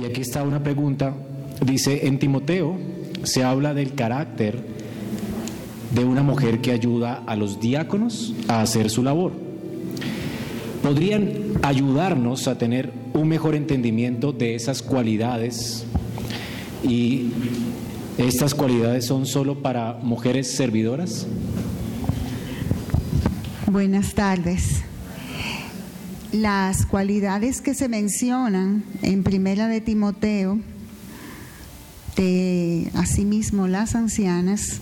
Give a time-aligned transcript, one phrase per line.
[0.00, 1.14] Y aquí está una pregunta.
[1.64, 2.76] Dice, en Timoteo
[3.24, 4.62] se habla del carácter
[5.94, 9.32] de una mujer que ayuda a los diáconos a hacer su labor.
[10.82, 11.30] ¿Podrían
[11.62, 15.84] ayudarnos a tener un mejor entendimiento de esas cualidades?
[16.84, 17.30] ¿Y
[18.18, 21.26] estas cualidades son solo para mujeres servidoras?
[23.66, 24.87] Buenas tardes.
[26.32, 30.58] Las cualidades que se mencionan en Primera de Timoteo,
[32.16, 34.80] de asimismo las ancianas,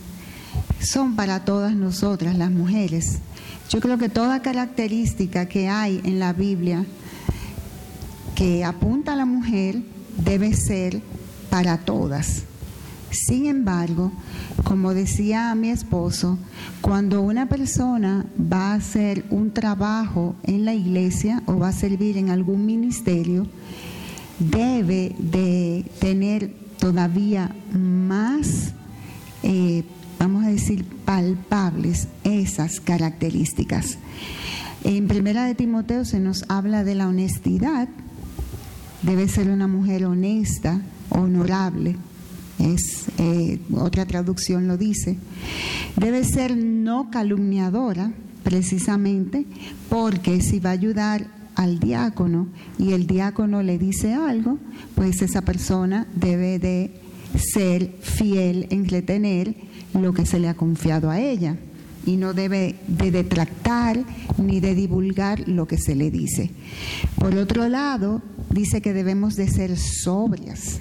[0.80, 3.18] son para todas nosotras, las mujeres.
[3.70, 6.84] Yo creo que toda característica que hay en la Biblia
[8.34, 9.82] que apunta a la mujer
[10.16, 11.00] debe ser
[11.48, 12.42] para todas.
[13.12, 14.10] Sin embargo,
[14.66, 16.38] como decía mi esposo,
[16.80, 22.18] cuando una persona va a hacer un trabajo en la iglesia o va a servir
[22.18, 23.46] en algún ministerio,
[24.40, 28.72] debe de tener todavía más,
[29.44, 29.84] eh,
[30.18, 33.98] vamos a decir, palpables esas características.
[34.82, 37.88] En Primera de Timoteo se nos habla de la honestidad,
[39.02, 41.94] debe ser una mujer honesta, honorable,
[42.58, 45.18] es eh, otra traducción lo dice,
[45.96, 49.44] debe ser no calumniadora, precisamente,
[49.88, 51.26] porque si va a ayudar
[51.56, 52.46] al diácono
[52.78, 54.58] y el diácono le dice algo,
[54.94, 57.00] pues esa persona debe de
[57.36, 59.54] ser fiel en retener
[59.94, 61.56] lo que se le ha confiado a ella
[62.04, 64.04] y no debe de detractar
[64.38, 66.50] ni de divulgar lo que se le dice.
[67.16, 70.80] Por otro lado, dice que debemos de ser sobrias.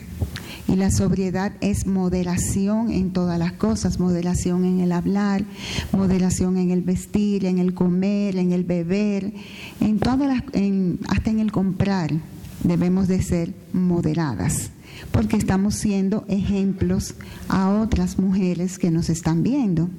[0.68, 5.44] Y la sobriedad es moderación en todas las cosas, moderación en el hablar,
[5.92, 9.32] moderación en el vestir, en el comer, en el beber,
[9.80, 10.44] en todas las,
[11.08, 12.12] hasta en el comprar.
[12.64, 14.72] Debemos de ser moderadas,
[15.12, 17.14] porque estamos siendo ejemplos
[17.48, 19.90] a otras mujeres que nos están viendo.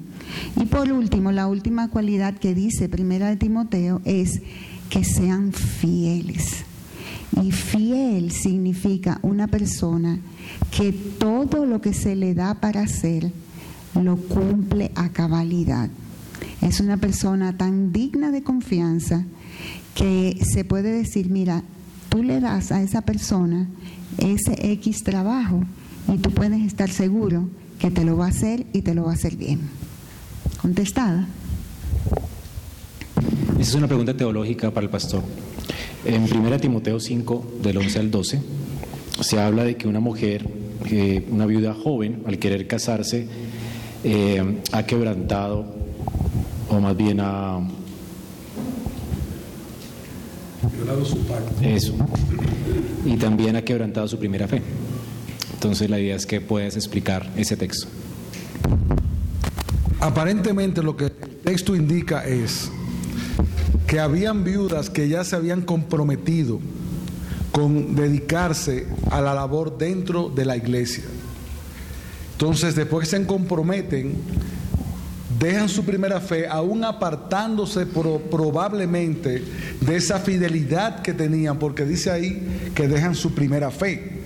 [0.57, 4.41] Y por último, la última cualidad que dice Primera de Timoteo es
[4.89, 6.65] que sean fieles.
[7.41, 10.19] Y fiel significa una persona
[10.71, 13.31] que todo lo que se le da para hacer
[13.95, 15.89] lo cumple a cabalidad.
[16.61, 19.25] Es una persona tan digna de confianza
[19.95, 21.63] que se puede decir, mira,
[22.09, 23.67] tú le das a esa persona
[24.17, 25.63] ese X trabajo
[26.11, 27.49] y tú puedes estar seguro
[27.79, 29.59] que te lo va a hacer y te lo va a hacer bien.
[30.61, 31.27] Contestada.
[33.53, 35.23] Esa es una pregunta teológica para el pastor.
[36.07, 38.41] En 1 Timoteo 5, del 11 al 12,
[39.19, 40.49] se habla de que una mujer,
[41.29, 43.27] una viuda joven, al querer casarse,
[44.05, 45.65] eh, ha quebrantado,
[46.69, 47.59] o más bien ha...
[50.77, 51.61] Violado su pacto.
[51.61, 51.93] Eso.
[53.05, 54.61] Y también ha quebrantado su primera fe.
[55.55, 57.87] Entonces la idea es que puedas explicar ese texto.
[59.99, 61.11] Aparentemente lo que el
[61.43, 62.71] texto indica es
[63.87, 66.59] que habían viudas que ya se habían comprometido
[67.51, 71.05] con dedicarse a la labor dentro de la iglesia.
[72.33, 74.13] Entonces, después que se comprometen,
[75.39, 79.43] dejan su primera fe, aún apartándose probablemente
[79.81, 84.17] de esa fidelidad que tenían, porque dice ahí que dejan su primera fe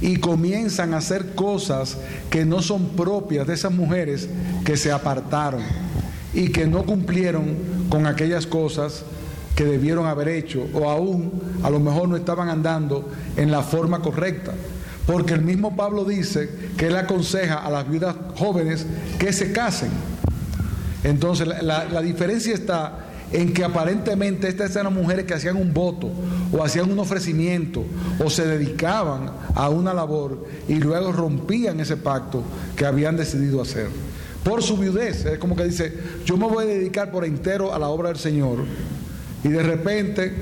[0.00, 1.98] y comienzan a hacer cosas
[2.30, 4.28] que no son propias de esas mujeres
[4.64, 5.62] que se apartaron
[6.32, 9.04] y que no cumplieron con aquellas cosas
[9.54, 14.00] que debieron haber hecho o aún a lo mejor no estaban andando en la forma
[14.00, 14.52] correcta.
[15.06, 18.86] Porque el mismo Pablo dice que él aconseja a las viudas jóvenes
[19.18, 19.90] que se casen.
[21.04, 26.10] Entonces la, diferencia está en que aparentemente estas eran mujeres que hacían un voto
[26.52, 27.84] o hacían un ofrecimiento
[28.22, 32.42] o se dedicaban a una labor y luego rompían ese pacto
[32.76, 33.88] que habían decidido hacer.
[34.44, 35.92] Por su viudez, es como que dice,
[36.24, 38.64] yo me voy a dedicar por entero a la obra del Señor
[39.44, 40.34] y de repente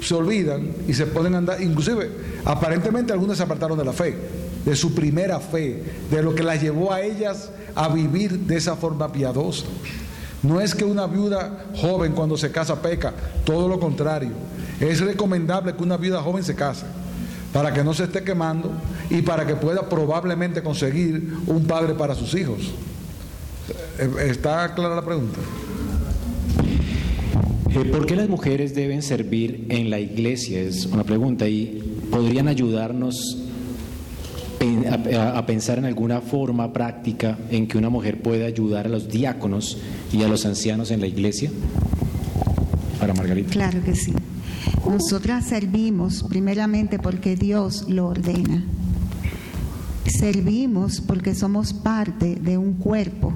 [0.00, 2.10] se olvidan y se ponen a andar, inclusive
[2.44, 4.16] aparentemente algunos se apartaron de la fe,
[4.64, 8.74] de su primera fe, de lo que las llevó a ellas a vivir de esa
[8.74, 9.66] forma piadosa.
[10.42, 13.12] No es que una viuda joven cuando se casa peca,
[13.44, 14.30] todo lo contrario.
[14.80, 16.84] Es recomendable que una viuda joven se case
[17.58, 18.70] para que no se esté quemando
[19.10, 22.58] y para que pueda probablemente conseguir un padre para sus hijos.
[23.98, 25.40] Eh, ¿Está clara la pregunta?
[27.74, 30.60] Eh, ¿Por qué las mujeres deben servir en la iglesia?
[30.60, 31.82] Es una pregunta y
[32.12, 33.38] podrían ayudarnos
[34.88, 39.78] a, pensar en alguna forma práctica en que una mujer pueda ayudar a los diáconos
[40.12, 41.50] y a los ancianos en la iglesia.
[43.00, 43.50] Para Margarita.
[43.50, 44.12] Claro que sí.
[44.86, 48.64] Nosotras servimos primeramente porque Dios lo ordena.
[50.06, 53.32] Servimos porque somos parte de un cuerpo.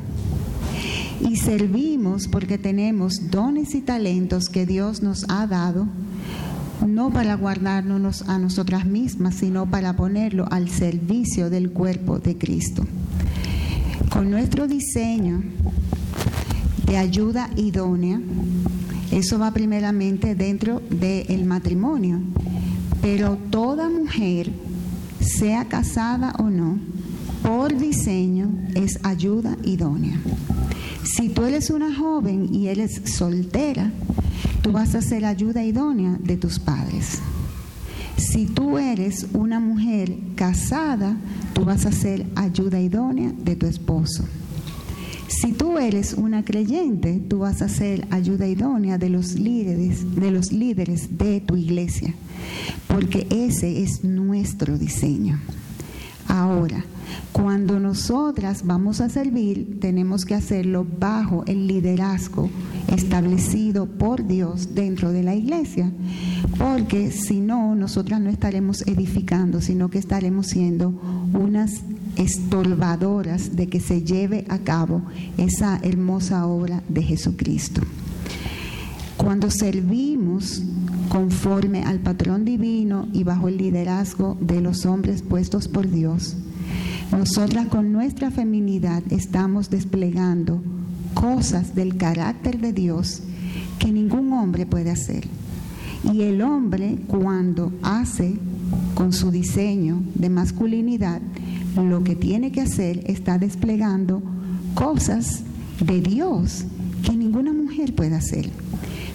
[1.21, 5.87] Y servimos porque tenemos dones y talentos que Dios nos ha dado,
[6.87, 12.85] no para guardarnos a nosotras mismas, sino para ponerlo al servicio del cuerpo de Cristo.
[14.11, 15.43] Con nuestro diseño
[16.87, 18.21] de ayuda idónea,
[19.13, 22.19] eso va primeramente dentro del matrimonio,
[23.03, 24.51] pero toda mujer,
[25.21, 26.79] sea casada o no,
[27.43, 30.19] por diseño es ayuda idónea.
[31.05, 33.93] Si tú eres una joven y eres soltera,
[34.63, 37.19] tú vas a ser ayuda idónea de tus padres.
[38.17, 41.17] Si tú eres una mujer casada,
[41.53, 44.25] tú vas a ser ayuda idónea de tu esposo.
[45.41, 50.31] Si tú eres una creyente, tú vas a ser ayuda idónea de los líderes, de
[50.31, 52.15] los líderes de tu iglesia,
[52.87, 55.41] porque ese es nuestro diseño.
[56.29, 56.85] Ahora,
[57.33, 62.51] cuando nosotras vamos a servir, tenemos que hacerlo bajo el liderazgo
[62.89, 65.91] establecido por Dios dentro de la iglesia,
[66.59, 70.91] porque si no, nosotras no estaremos edificando, sino que estaremos siendo
[71.33, 71.83] unas
[72.17, 75.03] estorbadoras de que se lleve a cabo
[75.39, 77.81] esa hermosa obra de Jesucristo.
[79.17, 80.63] Cuando servimos
[81.09, 86.37] conforme al patrón divino y bajo el liderazgo de los hombres puestos por Dios,
[87.11, 90.63] nosotras con nuestra feminidad estamos desplegando
[91.15, 93.23] cosas del carácter de Dios
[93.79, 95.27] que ningún hombre puede hacer.
[96.13, 98.35] Y el hombre cuando hace
[98.95, 101.21] con su diseño de masculinidad,
[101.77, 104.23] lo que tiene que hacer está desplegando
[104.75, 105.43] cosas
[105.81, 106.65] de Dios
[107.03, 108.51] que ninguna mujer puede hacer.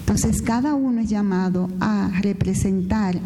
[0.00, 3.20] Entonces cada uno es llamado a representar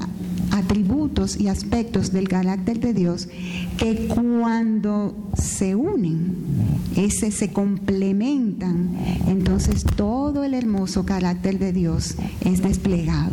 [0.52, 3.28] atributos y aspectos del carácter de Dios
[3.78, 6.36] que cuando se unen,
[6.94, 8.90] ese se complementan,
[9.26, 13.32] entonces todo el hermoso carácter de Dios es desplegado.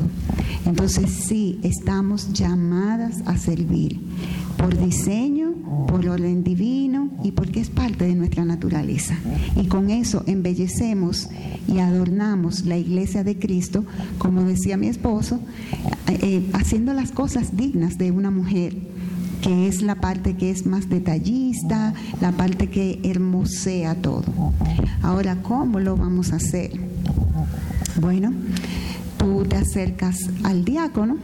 [0.65, 3.99] Entonces sí, estamos llamadas a servir
[4.57, 5.48] por diseño,
[5.87, 9.15] por orden divino y porque es parte de nuestra naturaleza.
[9.55, 11.29] Y con eso embellecemos
[11.67, 13.85] y adornamos la iglesia de Cristo,
[14.17, 15.39] como decía mi esposo,
[16.07, 18.75] eh, haciendo las cosas dignas de una mujer
[19.41, 24.25] que es la parte que es más detallista, la parte que hermosea todo.
[25.01, 26.71] Ahora, ¿cómo lo vamos a hacer?
[27.99, 28.33] Bueno,
[29.17, 31.17] tú te acercas al diácono,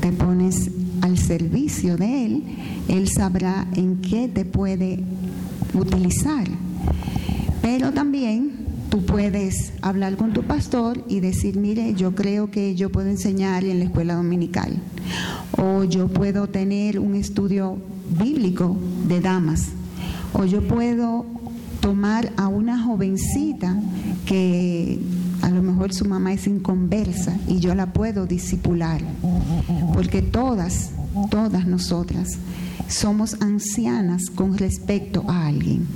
[0.00, 0.70] te pones
[1.00, 2.42] al servicio de Él,
[2.88, 5.00] Él sabrá en qué te puede
[5.74, 6.46] utilizar.
[7.62, 8.52] Pero también
[8.90, 13.64] tú puedes hablar con tu pastor y decir, mire, yo creo que yo puedo enseñar
[13.64, 14.76] en la escuela dominical.
[15.56, 17.78] O yo puedo tener un estudio
[18.18, 18.76] bíblico
[19.06, 19.68] de damas.
[20.32, 21.26] O yo puedo
[21.80, 23.80] tomar a una jovencita
[24.26, 24.98] que
[25.42, 29.00] a lo mejor su mamá es inconversa y yo la puedo disipular,
[29.94, 30.90] porque todas,
[31.30, 32.38] todas nosotras
[32.88, 35.86] somos ancianas con respecto a alguien.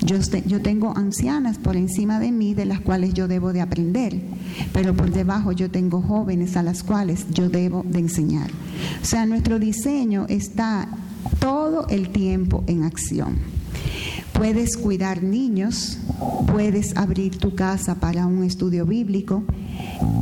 [0.00, 0.16] Yo,
[0.46, 4.20] yo, tengo ancianas por encima de mí de las cuales yo debo de aprender,
[4.72, 8.50] pero por debajo yo tengo jóvenes a las cuales yo debo de enseñar.
[9.02, 10.88] O sea, nuestro diseño está
[11.40, 13.38] todo el tiempo en acción.
[14.32, 15.98] Puedes cuidar niños,
[16.46, 19.42] puedes abrir tu casa para un estudio bíblico,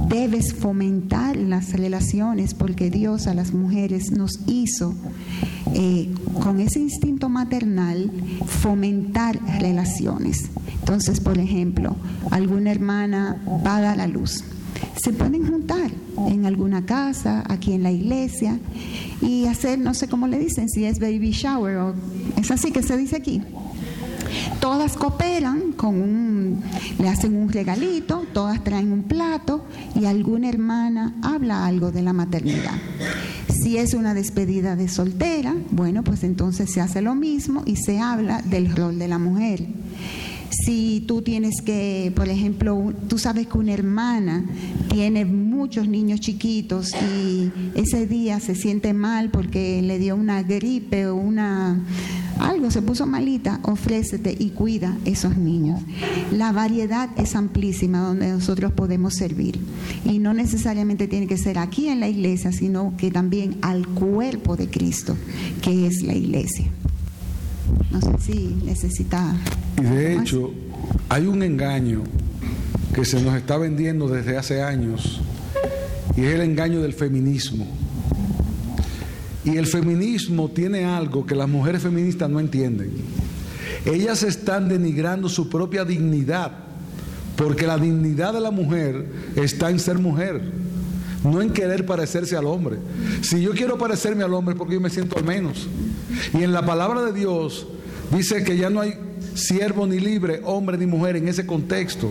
[0.09, 4.95] debes fomentar las relaciones porque Dios a las mujeres nos hizo
[5.75, 6.09] eh,
[6.43, 8.11] con ese instinto maternal
[8.47, 10.49] fomentar relaciones.
[10.81, 11.97] Entonces, por ejemplo,
[12.31, 14.45] alguna hermana va a dar la luz.
[14.97, 15.91] Se pueden juntar
[16.29, 18.59] en alguna casa, aquí en la iglesia,
[19.21, 21.95] y hacer, no sé cómo le dicen, si es baby shower o
[22.39, 23.43] es así que se dice aquí
[24.61, 26.63] Todas cooperan con un,
[26.99, 29.65] le hacen un regalito, todas traen un plato
[29.95, 32.75] y alguna hermana habla algo de la maternidad.
[33.49, 37.99] Si es una despedida de soltera, bueno, pues entonces se hace lo mismo y se
[37.99, 39.67] habla del rol de la mujer.
[40.65, 44.45] Si tú tienes que, por ejemplo, tú sabes que una hermana
[44.89, 51.07] tiene muchos niños chiquitos y ese día se siente mal porque le dio una gripe
[51.07, 51.85] o una
[52.39, 55.81] algo se puso malita, ofrécete y cuida esos niños.
[56.33, 59.59] La variedad es amplísima donde nosotros podemos servir.
[60.05, 64.57] Y no necesariamente tiene que ser aquí en la iglesia, sino que también al cuerpo
[64.57, 65.17] de Cristo,
[65.63, 66.71] que es la iglesia.
[67.91, 69.35] No sé si necesita.
[69.79, 70.53] Y de hecho,
[71.09, 72.03] hay un engaño
[72.95, 75.21] que se nos está vendiendo desde hace años
[76.17, 77.67] y es el engaño del feminismo.
[79.45, 82.91] Y el feminismo tiene algo que las mujeres feministas no entienden.
[83.85, 86.51] Ellas están denigrando su propia dignidad,
[87.37, 89.07] porque la dignidad de la mujer
[89.37, 90.41] está en ser mujer,
[91.23, 92.79] no en querer parecerse al hombre.
[93.21, 95.69] Si yo quiero parecerme al hombre, porque yo me siento al menos.
[96.35, 97.67] Y en la palabra de Dios
[98.11, 98.95] dice que ya no hay
[99.35, 102.11] siervo ni libre, hombre ni mujer en ese contexto.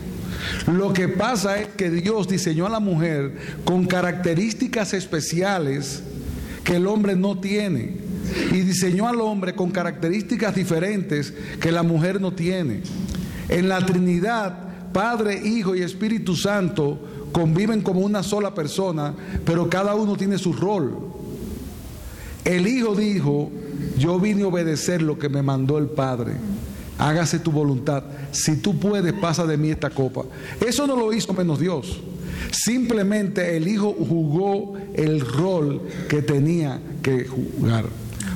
[0.68, 6.04] Lo que pasa es que Dios diseñó a la mujer con características especiales
[6.64, 8.06] que el hombre no tiene.
[8.52, 12.82] Y diseñó al hombre con características diferentes que la mujer no tiene.
[13.50, 17.00] En la Trinidad, Padre, Hijo y Espíritu Santo
[17.32, 19.14] conviven como una sola persona,
[19.46, 20.98] pero cada uno tiene su rol.
[22.44, 23.52] El Hijo dijo,
[23.98, 26.34] yo vine a obedecer lo que me mandó el Padre.
[26.98, 28.04] Hágase tu voluntad.
[28.32, 30.24] Si tú puedes, pasa de mí esta copa.
[30.66, 32.00] Eso no lo hizo menos Dios.
[32.52, 37.86] Simplemente el Hijo jugó el rol que tenía que jugar.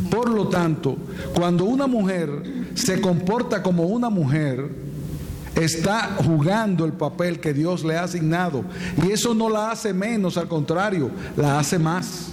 [0.10, 0.98] Por lo tanto,
[1.34, 2.30] cuando una mujer
[2.74, 4.70] se comporta como una mujer,
[5.56, 8.64] está jugando el papel que Dios le ha asignado.
[9.06, 12.30] Y eso no la hace menos, al contrario, la hace más.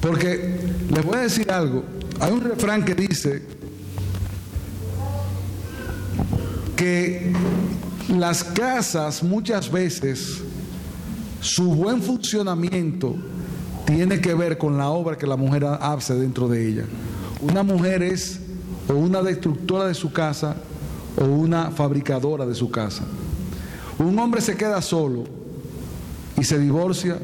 [0.00, 0.60] Porque
[0.90, 1.97] les voy a decir algo.
[2.20, 3.42] Hay un refrán que dice
[6.74, 7.32] que
[8.08, 10.42] las casas muchas veces
[11.40, 13.14] su buen funcionamiento
[13.84, 16.84] tiene que ver con la obra que la mujer hace dentro de ella.
[17.40, 18.40] Una mujer es
[18.88, 20.56] o una destructora de su casa
[21.16, 23.04] o una fabricadora de su casa.
[23.98, 25.24] Un hombre se queda solo
[26.36, 27.18] y se divorcia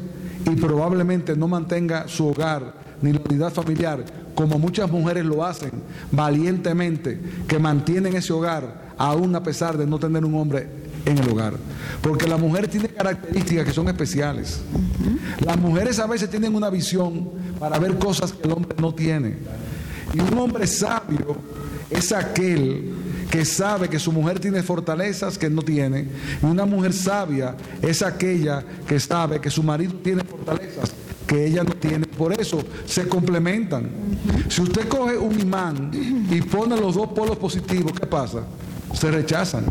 [0.45, 5.71] y probablemente no mantenga su hogar ni la unidad familiar como muchas mujeres lo hacen
[6.11, 10.67] valientemente, que mantienen ese hogar aún a pesar de no tener un hombre
[11.05, 11.53] en el hogar.
[12.01, 14.61] Porque la mujer tiene características que son especiales.
[15.39, 19.35] Las mujeres a veces tienen una visión para ver cosas que el hombre no tiene.
[20.13, 21.37] Y un hombre sabio
[21.89, 22.93] es aquel
[23.29, 26.07] que sabe que su mujer tiene fortalezas que no tiene.
[26.41, 30.93] Y una mujer sabia es aquella que sabe que su marido tiene fortalezas
[31.27, 32.05] que ella no tiene.
[32.05, 33.89] Por eso se complementan.
[34.49, 35.91] Si usted coge un imán
[36.29, 38.43] y pone los dos polos positivos, ¿qué pasa?
[38.93, 39.65] Se rechazan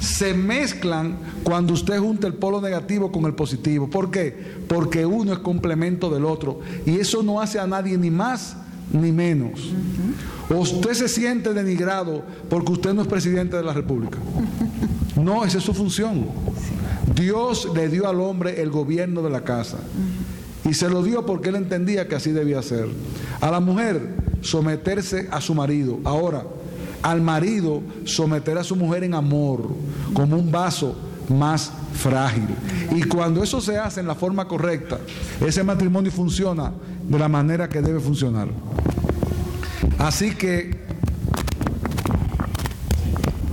[0.00, 3.88] se mezclan cuando usted junta el polo negativo con el positivo.
[3.88, 4.36] ¿Por qué?
[4.68, 6.60] Porque uno es complemento del otro.
[6.86, 8.56] Y eso no hace a nadie ni más
[8.92, 9.72] ni menos.
[10.48, 14.18] usted se siente denigrado porque usted no es presidente de la República.
[15.16, 16.26] No, esa es su función.
[17.14, 19.78] Dios le dio al hombre el gobierno de la casa.
[20.64, 22.88] Y se lo dio porque él entendía que así debía ser.
[23.40, 25.98] A la mujer someterse a su marido.
[26.04, 26.44] Ahora,
[27.02, 29.68] al marido someter a su mujer en amor,
[30.12, 30.96] como un vaso
[31.28, 32.48] más frágil.
[32.94, 34.98] Y cuando eso se hace en la forma correcta,
[35.44, 36.72] ese matrimonio funciona
[37.08, 38.48] de la manera que debe funcionar.
[39.98, 40.78] Así que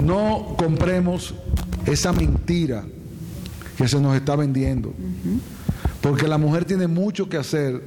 [0.03, 1.33] no compremos
[1.85, 2.83] esa mentira
[3.77, 4.93] que se nos está vendiendo.
[6.05, 7.81] Porque la mujer tiene mucho que hacer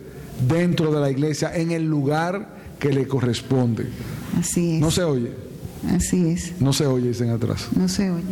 [0.49, 2.49] dentro de la iglesia en el lugar
[2.81, 3.89] que le corresponde.
[4.37, 4.81] Así es.
[4.81, 5.33] No se oye.
[5.95, 6.61] Así es.
[6.61, 7.69] No se oye, dicen atrás.
[7.77, 8.25] No se oye.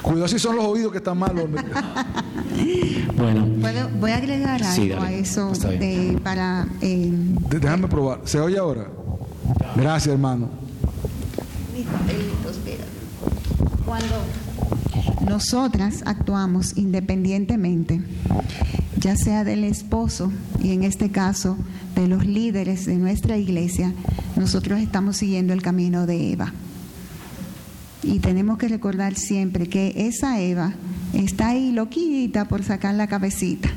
[0.00, 1.50] Cuidado si son los oídos que están malos.
[3.18, 3.46] bueno.
[4.00, 5.52] voy a agregar algo a eso
[6.24, 6.66] para...
[6.80, 7.12] Eh,
[7.50, 8.20] déjame probar.
[8.24, 8.88] ¿Se oye ahora?
[9.76, 10.48] Gracias, hermano.
[13.84, 14.14] Cuando
[15.26, 18.00] nosotras actuamos independientemente,
[18.98, 21.56] ya sea del esposo y en este caso
[21.94, 23.92] de los líderes de nuestra iglesia,
[24.36, 26.52] nosotros estamos siguiendo el camino de Eva.
[28.02, 30.74] Y tenemos que recordar siempre que esa Eva
[31.12, 33.70] está ahí loquita por sacar la cabecita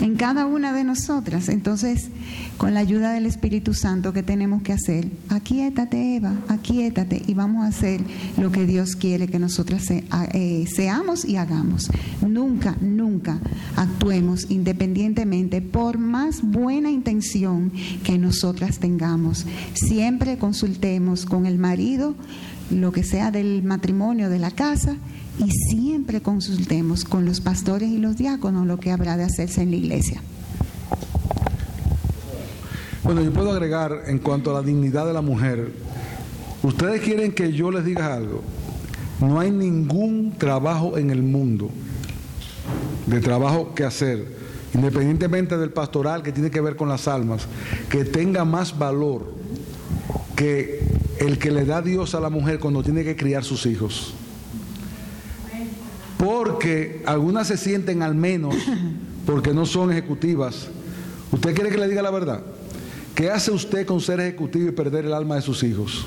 [0.00, 1.48] en cada una de nosotras.
[1.48, 2.08] Entonces,
[2.56, 5.08] con la ayuda del Espíritu Santo, ¿qué tenemos que hacer?
[5.28, 8.00] Aquíétate, Eva, aquíétate y vamos a hacer
[8.38, 11.90] lo que Dios quiere que nosotras eh, seamos y hagamos.
[12.26, 13.38] Nunca, nunca
[13.76, 17.72] actuemos independientemente por más buena intención
[18.02, 19.46] que nosotras tengamos.
[19.74, 22.14] Siempre consultemos con el marido
[22.70, 24.96] lo que sea del matrimonio, de la casa,
[25.38, 29.70] y siempre consultemos con los pastores y los diáconos lo que habrá de hacerse en
[29.70, 30.22] la iglesia.
[33.02, 35.72] Bueno, yo puedo agregar en cuanto a la dignidad de la mujer,
[36.62, 38.42] ustedes quieren que yo les diga algo,
[39.20, 41.70] no hay ningún trabajo en el mundo
[43.06, 44.26] de trabajo que hacer,
[44.72, 47.46] independientemente del pastoral que tiene que ver con las almas,
[47.90, 49.34] que tenga más valor
[50.34, 50.80] que
[51.20, 54.14] el que le da Dios a la mujer cuando tiene que criar sus hijos.
[56.24, 58.54] Porque algunas se sienten al menos
[59.26, 60.68] porque no son ejecutivas.
[61.30, 62.40] ¿Usted quiere que le diga la verdad?
[63.14, 66.06] ¿Qué hace usted con ser ejecutivo y perder el alma de sus hijos?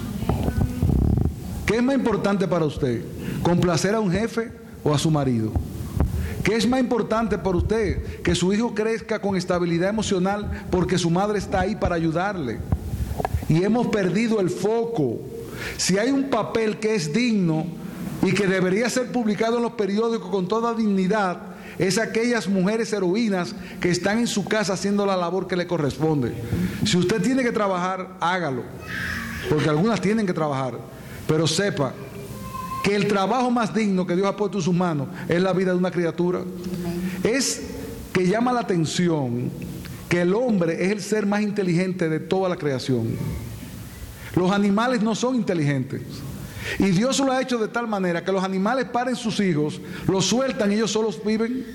[1.67, 3.03] ¿Qué es más importante para usted?
[3.43, 4.51] ¿Complacer a un jefe
[4.83, 5.51] o a su marido?
[6.43, 8.21] ¿Qué es más importante para usted?
[8.23, 12.57] Que su hijo crezca con estabilidad emocional porque su madre está ahí para ayudarle.
[13.49, 15.19] Y hemos perdido el foco.
[15.77, 17.67] Si hay un papel que es digno
[18.21, 21.39] y que debería ser publicado en los periódicos con toda dignidad,
[21.77, 26.33] es aquellas mujeres heroínas que están en su casa haciendo la labor que le corresponde.
[26.85, 28.63] Si usted tiene que trabajar, hágalo,
[29.49, 30.73] porque algunas tienen que trabajar,
[31.27, 31.93] pero sepa
[32.83, 35.71] que el trabajo más digno que Dios ha puesto en sus manos es la vida
[35.71, 36.41] de una criatura.
[37.23, 37.61] Es
[38.11, 39.51] que llama la atención
[40.09, 43.15] que el hombre es el ser más inteligente de toda la creación.
[44.35, 46.01] Los animales no son inteligentes.
[46.79, 50.25] Y Dios lo ha hecho de tal manera que los animales paren sus hijos, los
[50.25, 51.65] sueltan y ellos solos viven.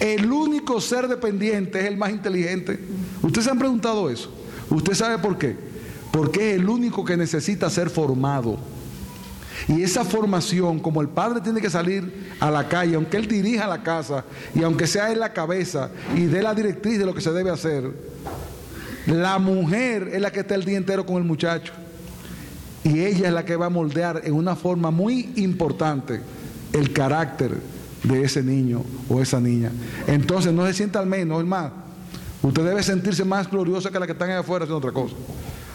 [0.00, 2.78] El único ser dependiente es el más inteligente.
[3.22, 4.32] ¿Ustedes se han preguntado eso?
[4.70, 5.56] ¿Usted sabe por qué?
[6.12, 8.58] Porque es el único que necesita ser formado.
[9.66, 13.66] Y esa formación, como el padre tiene que salir a la calle, aunque él dirija
[13.66, 17.20] la casa y aunque sea en la cabeza y dé la directriz de lo que
[17.20, 17.90] se debe hacer,
[19.06, 21.72] la mujer es la que está el día entero con el muchacho.
[22.84, 26.20] Y ella es la que va a moldear en una forma muy importante
[26.72, 27.56] el carácter
[28.02, 29.72] de ese niño o esa niña.
[30.06, 31.72] Entonces no se sienta al menos, más.
[32.42, 35.14] Usted debe sentirse más gloriosa que la que están allá afuera haciendo otra cosa.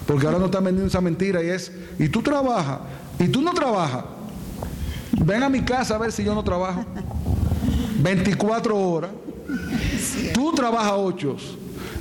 [0.07, 2.79] Porque ahora no están vendiendo esa mentira y es, y tú trabajas,
[3.19, 4.05] y tú no trabajas.
[5.11, 6.85] Ven a mi casa a ver si yo no trabajo.
[7.99, 9.11] 24 horas.
[10.33, 11.37] Tú trabajas 8.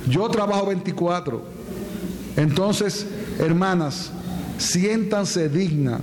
[0.07, 1.41] Yo trabajo 24.
[2.35, 3.05] Entonces,
[3.39, 4.11] hermanas,
[4.57, 6.01] siéntanse dignas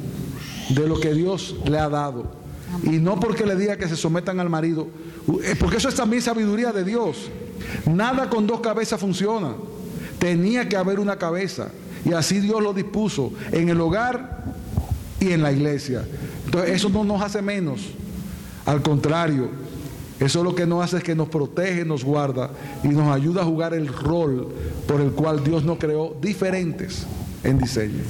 [0.69, 2.41] de lo que Dios le ha dado.
[2.85, 4.89] Y no porque le diga que se sometan al marido,
[5.43, 7.31] eh, porque eso es también sabiduría de Dios.
[7.87, 9.55] Nada con dos cabezas funciona.
[10.19, 11.69] Tenía que haber una cabeza.
[12.05, 14.45] Y así Dios lo dispuso en el hogar
[15.19, 16.07] y en la iglesia.
[16.45, 17.81] Entonces eso no nos hace menos.
[18.65, 19.49] Al contrario,
[20.21, 22.51] eso lo que nos hace es que nos protege, nos guarda
[22.85, 24.49] y nos ayuda a jugar el rol
[24.87, 27.07] por el cual Dios nos creó diferentes
[27.45, 28.03] en diseño.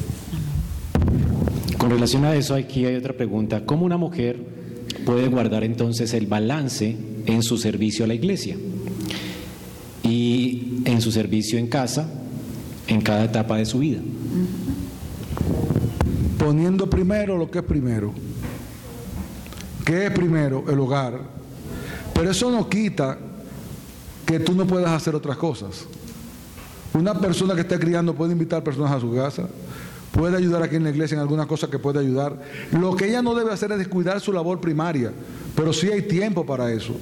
[1.78, 3.64] Con relación a eso, aquí hay otra pregunta.
[3.64, 4.38] ¿Cómo una mujer
[5.04, 8.56] puede guardar entonces el balance en su servicio a la iglesia
[10.02, 12.08] y en su servicio en casa
[12.86, 14.00] en cada etapa de su vida?
[16.38, 18.12] Poniendo primero lo que es primero.
[19.84, 20.64] ¿Qué es primero?
[20.68, 21.20] El hogar.
[22.14, 23.18] Pero eso no quita
[24.26, 25.86] que tú no puedas hacer otras cosas.
[26.92, 29.44] Una persona que esté criando puede invitar personas a su casa,
[30.10, 32.36] puede ayudar aquí en la iglesia en alguna cosa que puede ayudar.
[32.72, 35.12] Lo que ella no debe hacer es descuidar su labor primaria,
[35.54, 36.94] pero sí hay tiempo para eso.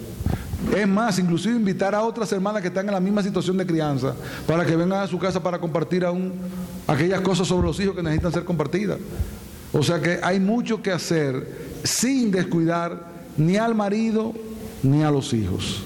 [0.77, 4.15] Es más, inclusive invitar a otras hermanas que están en la misma situación de crianza
[4.47, 6.33] para que vengan a su casa para compartir aún
[6.87, 8.99] aquellas cosas sobre los hijos que necesitan ser compartidas.
[9.73, 13.01] O sea que hay mucho que hacer sin descuidar
[13.37, 14.35] ni al marido
[14.83, 15.83] ni a los hijos.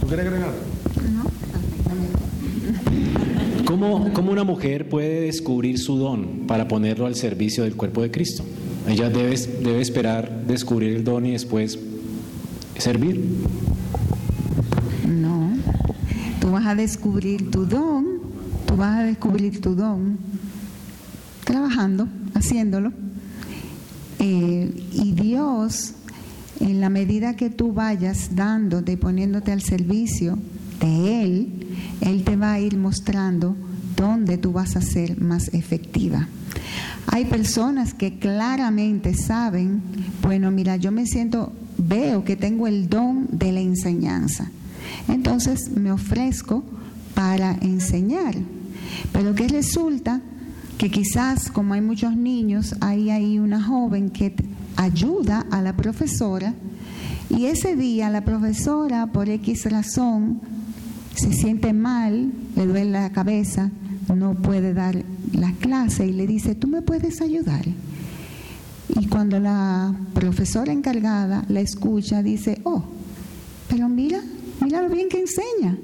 [0.00, 0.50] ¿Tú quieres agregar?
[3.82, 8.44] ¿Cómo, una mujer puede descubrir su don para ponerlo al servicio del cuerpo de Cristo?
[8.86, 9.34] Ella debe,
[9.80, 11.76] esperar descubrir el don y después
[12.78, 13.20] servir.
[15.08, 15.50] No,
[16.40, 18.20] tú vas a descubrir tu don,
[18.66, 20.16] tú vas a descubrir tu don
[21.42, 22.92] trabajando, haciéndolo.
[24.20, 25.94] Eh, y Dios,
[26.60, 30.38] en la medida que tú vayas dándote, poniéndote al servicio
[30.78, 31.48] de Él,
[32.00, 33.56] Él te va a ir mostrando
[34.02, 36.26] dónde tú vas a ser más efectiva.
[37.06, 39.80] Hay personas que claramente saben,
[40.22, 44.50] bueno, mira, yo me siento, veo que tengo el don de la enseñanza.
[45.06, 46.64] Entonces me ofrezco
[47.14, 48.34] para enseñar.
[49.12, 50.20] Pero que resulta
[50.78, 54.34] que quizás como hay muchos niños, hay ahí una joven que
[54.74, 56.54] ayuda a la profesora
[57.30, 60.40] y ese día la profesora por X razón
[61.14, 63.70] se siente mal, le duele la cabeza,
[64.08, 67.64] no puede dar la clase y le dice, tú me puedes ayudar.
[69.00, 72.84] Y cuando la profesora encargada la escucha, dice, oh,
[73.68, 74.20] pero mira,
[74.60, 75.76] mira lo bien que enseña.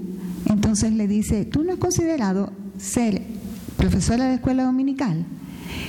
[0.46, 3.22] Entonces le dice, tú no has considerado ser
[3.76, 5.24] profesora de escuela dominical.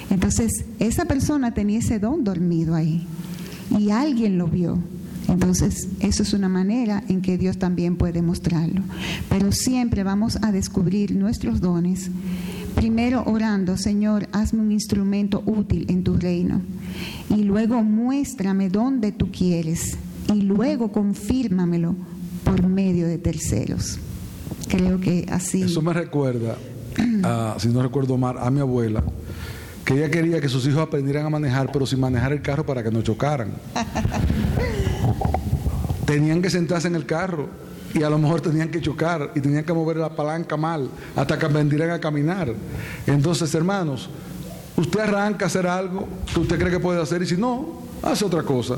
[0.09, 3.05] Entonces, esa persona tenía ese don dormido ahí
[3.77, 4.77] y alguien lo vio.
[5.29, 8.81] Entonces, eso es una manera en que Dios también puede mostrarlo.
[9.29, 12.09] Pero siempre vamos a descubrir nuestros dones.
[12.75, 16.61] Primero orando, Señor, hazme un instrumento útil en tu reino.
[17.29, 19.97] y luego muéstrame dónde tú quieres
[20.33, 21.95] y luego confírmamelo
[22.43, 23.99] por medio de terceros.
[24.67, 25.63] Creo que así.
[25.63, 26.57] Eso me recuerda,
[27.57, 29.03] si no recuerdo mal, a mi abuela,
[29.85, 32.83] que ella quería que sus hijos aprendieran a manejar, pero sin manejar el carro para
[32.83, 33.53] que no chocaran.
[36.09, 37.47] tenían que sentarse en el carro
[37.93, 41.37] y a lo mejor tenían que chocar y tenían que mover la palanca mal hasta
[41.37, 42.51] que aprendieran a caminar.
[43.05, 44.09] Entonces, hermanos,
[44.75, 48.25] usted arranca a hacer algo que usted cree que puede hacer y si no, hace
[48.25, 48.77] otra cosa.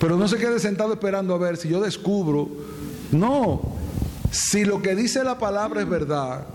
[0.00, 2.48] Pero no se quede sentado esperando a ver si yo descubro.
[3.12, 3.62] No,
[4.32, 6.46] si lo que dice la palabra es verdad,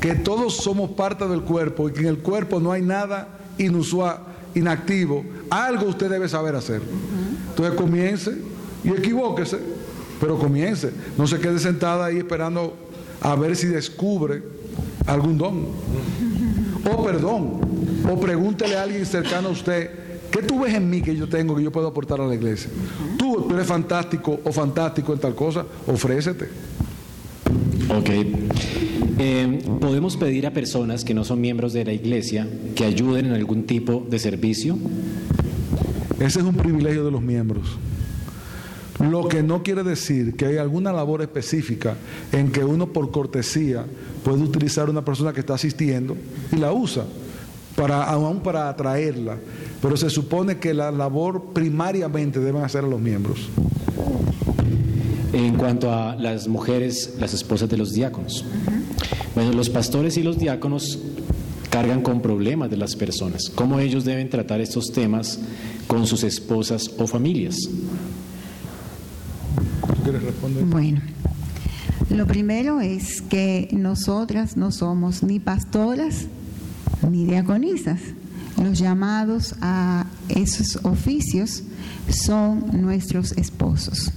[0.00, 4.18] que todos somos parte del cuerpo y que en el cuerpo no hay nada inusual,
[4.54, 6.80] inactivo, algo usted debe saber hacer.
[7.50, 8.38] Entonces comience
[8.82, 9.58] y equivóquese,
[10.20, 10.90] pero comience.
[11.18, 12.74] No se quede sentada ahí esperando
[13.20, 14.42] a ver si descubre
[15.06, 15.66] algún don.
[16.90, 17.60] O perdón,
[18.10, 19.90] o pregúntele a alguien cercano a usted,
[20.30, 22.70] ¿qué tú ves en mí que yo tengo que yo puedo aportar a la iglesia?
[23.18, 26.48] Tú, eres fantástico o fantástico en tal cosa, ofrécete.
[27.90, 28.10] Ok.
[29.22, 33.32] Eh, podemos pedir a personas que no son miembros de la iglesia que ayuden en
[33.34, 34.78] algún tipo de servicio.
[36.18, 37.76] Ese es un privilegio de los miembros.
[38.98, 41.96] Lo que no quiere decir que hay alguna labor específica
[42.32, 43.84] en que uno por cortesía
[44.24, 46.16] puede utilizar una persona que está asistiendo
[46.50, 47.04] y la usa,
[47.76, 49.36] para, aún para atraerla.
[49.82, 53.50] Pero se supone que la labor primariamente deben hacer los miembros.
[55.34, 58.46] En cuanto a las mujeres, las esposas de los diáconos.
[59.34, 60.98] Bueno, los pastores y los diáconos
[61.70, 63.50] cargan con problemas de las personas.
[63.54, 65.38] ¿Cómo ellos deben tratar estos temas
[65.86, 67.56] con sus esposas o familias?
[70.66, 71.00] Bueno,
[72.10, 76.26] lo primero es que nosotras no somos ni pastoras
[77.08, 78.00] ni diaconisas.
[78.60, 81.62] Los llamados a esos oficios
[82.08, 84.10] son nuestros esposos.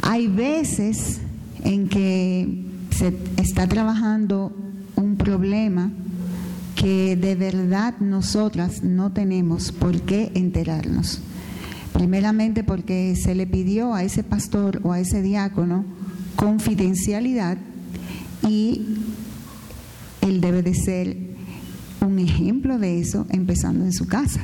[0.00, 1.20] Hay veces
[1.64, 4.52] en que se está trabajando
[4.96, 5.90] un problema
[6.74, 11.20] que de verdad nosotras no tenemos por qué enterarnos.
[11.92, 15.84] Primeramente porque se le pidió a ese pastor o a ese diácono
[16.36, 17.58] confidencialidad
[18.48, 18.96] y
[20.22, 21.16] él debe de ser
[22.00, 24.40] un ejemplo de eso empezando en su casa.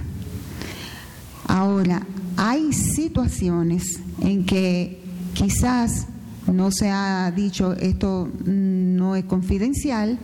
[1.47, 2.07] Ahora,
[2.37, 5.01] hay situaciones en que
[5.35, 6.07] quizás
[6.53, 10.19] no se ha dicho esto no es confidencial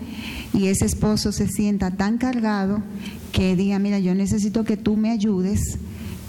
[0.53, 2.83] y ese esposo se sienta tan cargado
[3.33, 5.79] que diga, mira, yo necesito que tú me ayudes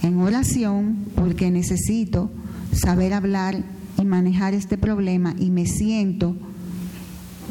[0.02, 2.30] en oración porque necesito
[2.72, 3.62] saber hablar
[3.98, 6.36] y manejar este problema y me siento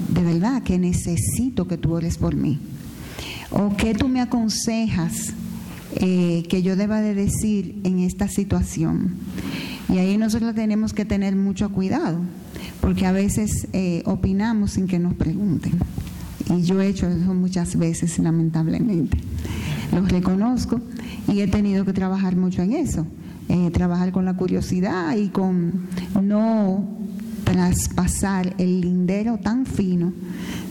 [0.10, 2.60] de verdad que necesito que tú ores por mí.
[3.52, 5.34] ¿O que tú me aconsejas
[5.96, 9.16] eh, que yo deba de decir en esta situación?
[9.94, 12.20] Y ahí nosotros tenemos que tener mucho cuidado,
[12.82, 15.74] porque a veces eh, opinamos sin que nos pregunten.
[16.54, 19.18] Y yo he hecho eso muchas veces, lamentablemente.
[19.92, 20.82] Los reconozco
[21.32, 23.06] y he tenido que trabajar mucho en eso,
[23.50, 25.88] eh, trabajar con la curiosidad y con
[26.22, 26.88] no
[27.44, 30.14] traspasar el lindero tan fino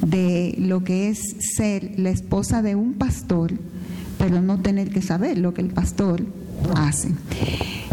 [0.04, 3.52] de lo que es ser la esposa de un pastor,
[4.18, 6.24] pero no tener que saber lo que el pastor
[6.76, 7.10] hace.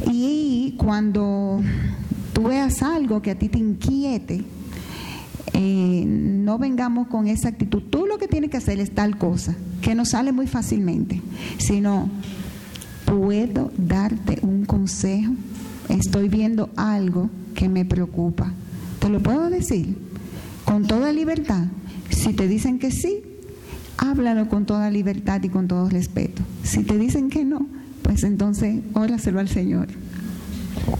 [0.10, 1.62] Y cuando
[2.34, 4.44] tú veas algo que a ti te inquiete,
[5.54, 7.84] eh, no vengamos con esa actitud.
[7.90, 11.22] Tú lo que tienes que hacer es tal cosa, que no sale muy fácilmente,
[11.58, 12.10] sino
[13.06, 15.34] puedo darte un consejo,
[15.90, 18.52] estoy viendo algo que me preocupa.
[19.00, 19.98] ¿Te lo puedo decir?
[20.66, 21.66] Con toda libertad.
[22.10, 23.22] Si te dicen que sí,
[23.98, 26.42] háblalo con toda libertad y con todo respeto.
[26.64, 27.68] Si te dicen que no,
[28.02, 29.88] pues entonces óraselo al Señor.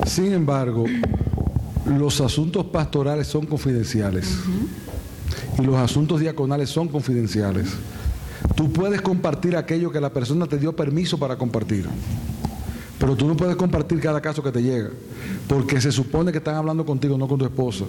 [0.06, 0.86] Sin embargo,
[1.86, 4.38] los asuntos pastorales son confidenciales
[5.60, 7.70] y los asuntos diaconales son confidenciales.
[8.56, 11.88] Tú puedes compartir aquello que la persona te dio permiso para compartir.
[13.00, 14.90] Pero tú no puedes compartir cada caso que te llega,
[15.48, 17.86] porque se supone que están hablando contigo, no con tu esposa.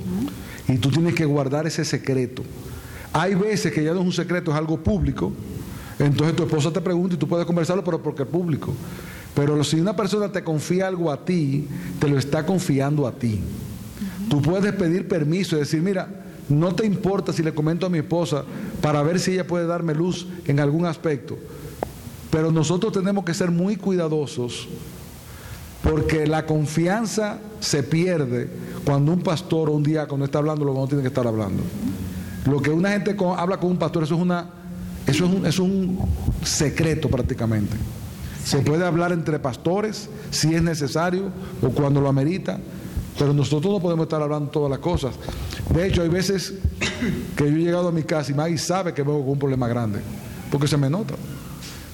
[0.69, 2.43] Y tú tienes que guardar ese secreto.
[3.13, 5.31] Hay veces que ya no es un secreto, es algo público.
[5.99, 8.73] Entonces tu esposa te pregunta y tú puedes conversarlo, pero porque es público.
[9.35, 13.41] Pero si una persona te confía algo a ti, te lo está confiando a ti.
[14.29, 16.09] Tú puedes pedir permiso y decir, mira,
[16.49, 18.45] no te importa si le comento a mi esposa
[18.81, 21.39] para ver si ella puede darme luz en algún aspecto.
[22.31, 24.69] Pero nosotros tenemos que ser muy cuidadosos
[25.83, 28.49] porque la confianza se pierde
[28.85, 31.63] cuando un pastor o un diácono está hablando lo que no tiene que estar hablando.
[32.47, 34.62] Lo que una gente habla con un pastor, eso es una
[35.07, 35.99] eso es un, es un
[36.45, 37.77] secreto prácticamente.
[38.45, 41.31] Se puede hablar entre pastores si es necesario
[41.63, 42.59] o cuando lo amerita,
[43.19, 45.15] pero nosotros no podemos estar hablando todas las cosas.
[45.73, 46.55] De hecho, hay veces
[47.37, 49.69] que yo he llegado a mi casa y Maggie sabe que vengo con un problema
[49.69, 50.01] grande,
[50.51, 51.15] porque se me nota.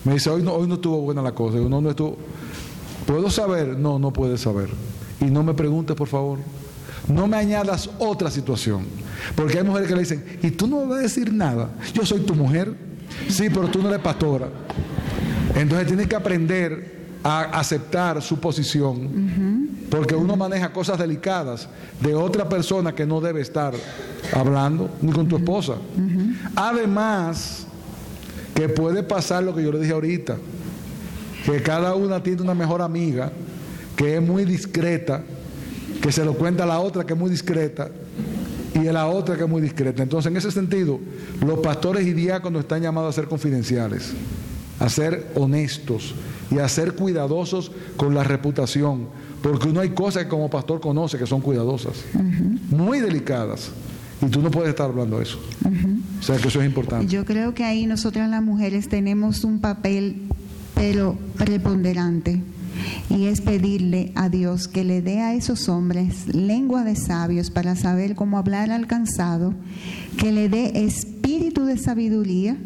[0.05, 1.59] Me dice, hoy no, hoy no estuvo buena la cosa.
[1.59, 2.17] no, no estuvo.
[3.07, 3.79] ¿Puedo saber?
[3.79, 4.69] No, no puedes saber.
[5.21, 6.39] Y no me preguntes, por favor.
[7.09, 8.85] No me añadas otra situación.
[9.35, 11.71] Porque hay mujeres que le dicen, y tú no vas a decir nada.
[11.95, 12.88] Yo soy tu mujer.
[13.29, 14.49] Sí, pero tú no eres pastora.
[15.55, 19.69] Entonces tienes que aprender a aceptar su posición.
[19.91, 21.69] Porque uno maneja cosas delicadas
[22.01, 23.75] de otra persona que no debe estar
[24.33, 25.75] hablando, ni con tu esposa.
[26.55, 27.67] Además,
[28.55, 30.37] que puede pasar lo que yo le dije ahorita,
[31.45, 33.33] que cada una tiene una mejor amiga
[33.97, 35.23] que es muy discreta,
[36.03, 37.89] que se lo cuenta a la otra que es muy discreta
[38.83, 40.03] y a la otra que es muy discreta.
[40.03, 41.01] Entonces, en ese sentido,
[41.45, 44.13] los pastores y diáconos están llamados a ser confidenciales,
[44.79, 46.15] a ser honestos
[46.51, 49.09] y a ser cuidadosos con la reputación,
[49.43, 52.05] porque uno hay cosas que como pastor conoce que son cuidadosas,
[52.71, 53.71] muy delicadas.
[54.21, 55.39] Y tú no puedes estar hablando de eso.
[56.19, 57.07] O sea que eso es importante.
[57.07, 60.23] Yo creo que ahí nosotras las mujeres tenemos un papel,
[60.75, 62.43] pero preponderante.
[63.11, 67.77] Y es pedirle a Dios que le dé a esos hombres lengua de sabios para
[67.77, 69.55] saber cómo hablar al cansado,
[70.17, 72.57] que le dé espíritu de sabiduría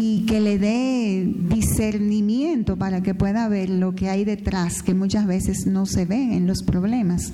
[0.00, 5.26] y que le dé discernimiento para que pueda ver lo que hay detrás, que muchas
[5.26, 7.32] veces no se ve en los problemas.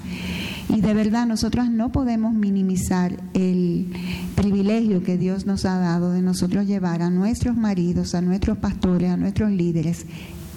[0.68, 3.88] Y de verdad nosotros no podemos minimizar el
[4.36, 9.10] privilegio que Dios nos ha dado de nosotros llevar a nuestros maridos, a nuestros pastores,
[9.10, 10.06] a nuestros líderes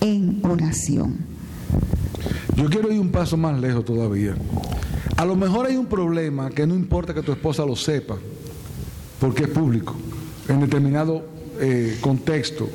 [0.04, 1.18] en oración.
[2.56, 4.36] Yo quiero ir un paso más lejos todavía.
[5.16, 8.18] A lo mejor hay un problema que no importa que tu esposa lo sepa,
[9.20, 9.96] porque es público,
[10.50, 11.26] en determinado
[11.60, 12.70] eh, contexto.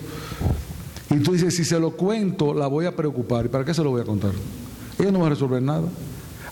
[1.10, 3.46] Y tú dices, si se lo cuento, la voy a preocupar.
[3.46, 4.32] ¿Y para qué se lo voy a contar?
[4.98, 5.88] Ella no va a resolver nada.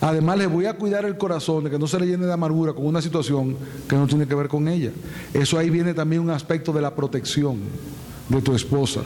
[0.01, 2.75] Además, le voy a cuidar el corazón de que no se le llene de amargura
[2.75, 3.57] con una situación
[3.89, 4.91] que no tiene que ver con ella.
[5.33, 7.61] Eso ahí viene también un aspecto de la protección
[8.29, 9.01] de tu esposa.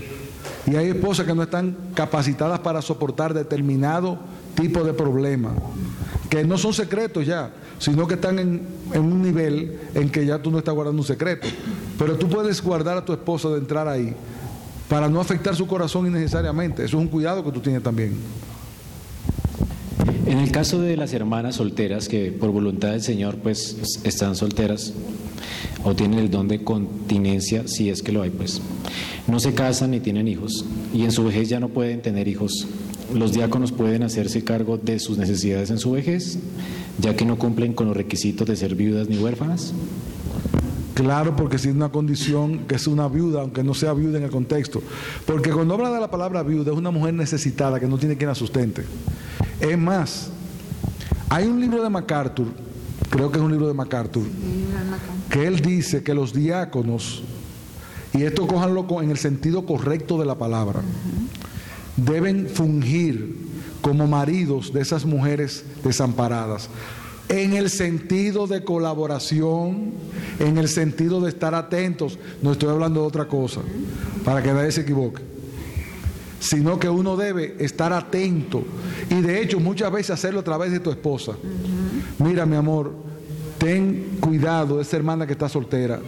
[0.67, 4.19] Y hay esposas que no están capacitadas para soportar determinado
[4.55, 5.53] tipo de problema,
[6.29, 10.51] que no son secretos ya, sino que están en, un nivel en que ya tú
[10.51, 11.49] no estás guardando un secreto.
[11.99, 14.15] Pero tú puedes guardar a tu esposa de entrar ahí
[14.89, 16.85] para no afectar su corazón innecesariamente.
[16.85, 18.15] Eso es un cuidado que tú tienes también.
[20.31, 24.93] En el caso de las hermanas solteras que por voluntad del Señor pues están solteras
[25.83, 28.63] o tienen el don de continencia, si es que lo hay pues,
[29.27, 30.65] no se casan ni tienen hijos
[30.95, 32.69] y en su vejez ya no pueden tener hijos,
[33.13, 36.39] los diáconos pueden hacerse cargo de sus necesidades en su vejez,
[37.01, 39.75] ya que no cumplen con los requisitos de ser viudas ni huérfanas.
[40.95, 44.25] Claro, porque si es una condición que es una viuda, aunque no sea viuda en
[44.25, 44.81] el contexto.
[45.27, 48.29] Porque cuando habla de la palabra viuda, es una mujer necesitada que no tiene quien
[48.29, 48.85] la sustente.
[49.61, 50.31] Es más,
[51.29, 52.49] hay un libro de MacArthur,
[53.11, 54.25] creo que es un libro de MacArthur,
[55.29, 57.23] que él dice que los diáconos,
[58.15, 60.81] y esto cójanlo en el sentido correcto de la palabra,
[61.97, 63.37] deben fungir
[63.83, 66.71] como maridos de esas mujeres desamparadas,
[67.29, 69.93] en el sentido de colaboración,
[70.39, 73.61] en el sentido de estar atentos, no estoy hablando de otra cosa,
[74.25, 75.23] para que nadie se equivoque,
[76.41, 78.65] sino que uno debe estar atento
[79.09, 81.33] y de hecho muchas veces hacerlo a través de tu esposa.
[82.19, 82.93] Mira mi amor,
[83.59, 86.01] ten cuidado de esa hermana que está soltera,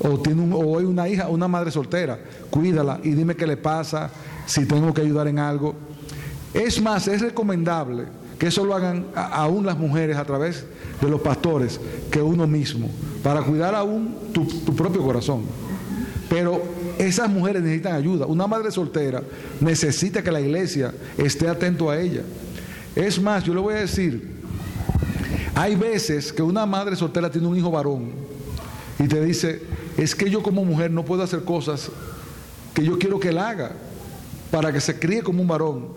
[0.00, 2.18] o tiene un, o hay una hija, una madre soltera,
[2.50, 4.10] cuídala y dime qué le pasa,
[4.44, 5.74] si tengo que ayudar en algo.
[6.52, 8.04] Es más, es recomendable
[8.38, 10.64] que eso lo hagan aún las mujeres a través
[11.00, 12.90] de los pastores que uno mismo,
[13.22, 15.42] para cuidar aún tu, tu propio corazón.
[16.28, 16.60] Pero
[16.98, 18.26] esas mujeres necesitan ayuda.
[18.26, 19.22] Una madre soltera
[19.60, 22.22] necesita que la iglesia esté atento a ella.
[22.94, 24.36] Es más, yo le voy a decir,
[25.54, 28.10] hay veces que una madre soltera tiene un hijo varón
[28.98, 29.62] y te dice,
[29.96, 31.90] es que yo como mujer no puedo hacer cosas
[32.74, 33.72] que yo quiero que él haga
[34.50, 35.88] para que se críe como un varón.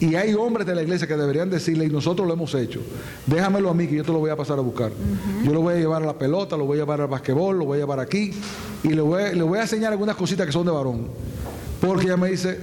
[0.00, 2.80] Y hay hombres de la iglesia que deberían decirle, y nosotros lo hemos hecho,
[3.26, 4.92] déjamelo a mí que yo te lo voy a pasar a buscar.
[5.44, 7.64] Yo lo voy a llevar a la pelota, lo voy a llevar al basquetbol, lo
[7.66, 8.32] voy a llevar aquí,
[8.82, 11.06] y le voy, a, le voy a enseñar algunas cositas que son de varón.
[11.80, 12.58] Porque ella me dice,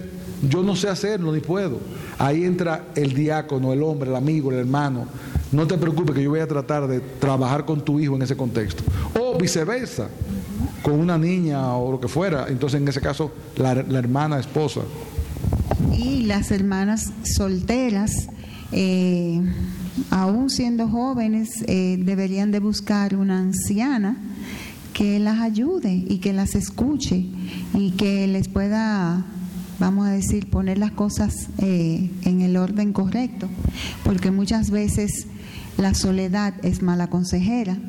[0.47, 1.77] yo no sé hacerlo, ni puedo.
[2.17, 5.07] Ahí entra el diácono, el hombre, el amigo, el hermano.
[5.51, 8.35] No te preocupes que yo voy a tratar de trabajar con tu hijo en ese
[8.35, 8.83] contexto.
[9.19, 10.07] O viceversa
[10.81, 14.81] con una niña o lo que fuera, entonces en ese caso la, hermana esposa.
[16.03, 18.27] Y las hermanas solteras,
[18.71, 19.39] eh,
[20.09, 24.17] aún siendo jóvenes, eh, deberían de buscar una anciana
[24.93, 27.27] que las ayude y que las escuche
[27.75, 29.25] y que les pueda
[29.81, 33.49] vamos a decir, poner las cosas eh, en el orden correcto,
[34.03, 35.25] porque muchas veces
[35.77, 37.79] la soledad es mala consejera.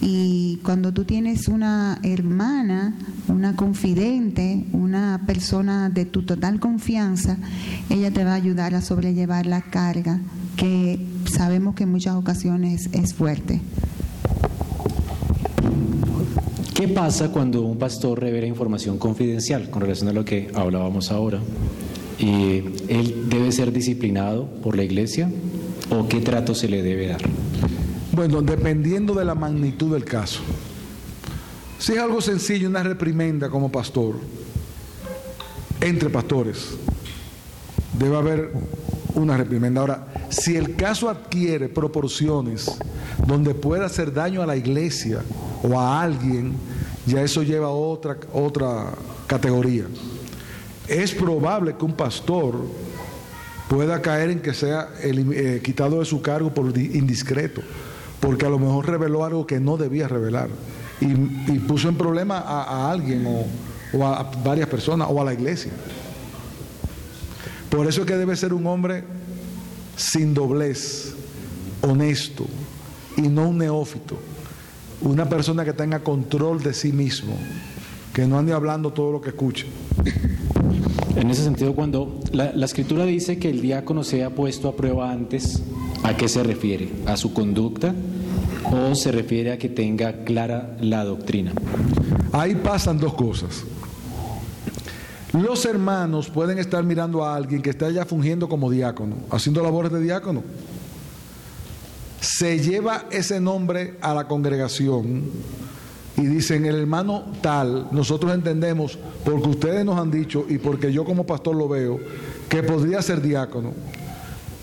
[0.00, 2.94] Y cuando tú tienes una hermana,
[3.28, 7.36] una confidente, una persona de tu total confianza,
[7.90, 10.20] ella te va a ayudar a sobrellevar la carga
[10.56, 13.60] que sabemos que en muchas ocasiones es fuerte.
[16.74, 21.40] ¿Qué pasa cuando un pastor revela información confidencial con relación a lo que hablábamos ahora?
[22.20, 25.30] ¿Y ¿Él debe ser disciplinado por la iglesia
[25.90, 27.20] o qué trato se le debe dar?
[28.18, 30.40] Bueno, dependiendo de la magnitud del caso.
[31.78, 34.16] Si es algo sencillo, una reprimenda como pastor,
[35.80, 36.70] entre pastores,
[37.96, 38.50] debe haber
[39.14, 39.82] una reprimenda.
[39.82, 42.68] Ahora, si el caso adquiere proporciones
[43.24, 45.22] donde pueda hacer daño a la iglesia
[45.62, 46.54] o a alguien,
[47.06, 48.94] ya eso lleva a otra, otra
[49.28, 49.84] categoría.
[50.88, 52.56] Es probable que un pastor
[53.68, 57.62] pueda caer en que sea eh, quitado de su cargo por indiscreto,
[58.20, 60.48] porque a lo mejor reveló algo que no debía revelar
[61.00, 65.72] y, puso en problema a, alguien o, a varias personas o a la iglesia.
[67.70, 69.04] Por eso es que debe ser un hombre
[69.96, 71.14] sin doblez,
[71.82, 72.46] honesto
[73.16, 74.18] y no un neófito.
[75.00, 77.36] Una persona que tenga control de sí mismo,
[78.12, 79.66] que no ande hablando todo lo que escuche.
[81.14, 85.62] En ese sentido, cuando la, escritura dice que el diácono sea puesto a prueba antes,
[86.02, 86.90] ¿a qué se refiere?
[87.06, 87.94] ¿A su conducta
[88.64, 91.52] o se refiere a que tenga clara la doctrina?
[92.32, 93.64] Ahí pasan dos cosas.
[95.32, 99.92] Los hermanos pueden estar mirando a alguien que está ya fungiendo como diácono, haciendo labores
[99.92, 100.42] de diácono.
[102.20, 105.24] Se lleva ese nombre a la congregación
[106.16, 111.04] y dicen, el hermano tal, nosotros entendemos, porque ustedes nos han dicho y porque yo
[111.04, 112.00] como pastor lo veo,
[112.48, 113.72] que podría ser diácono.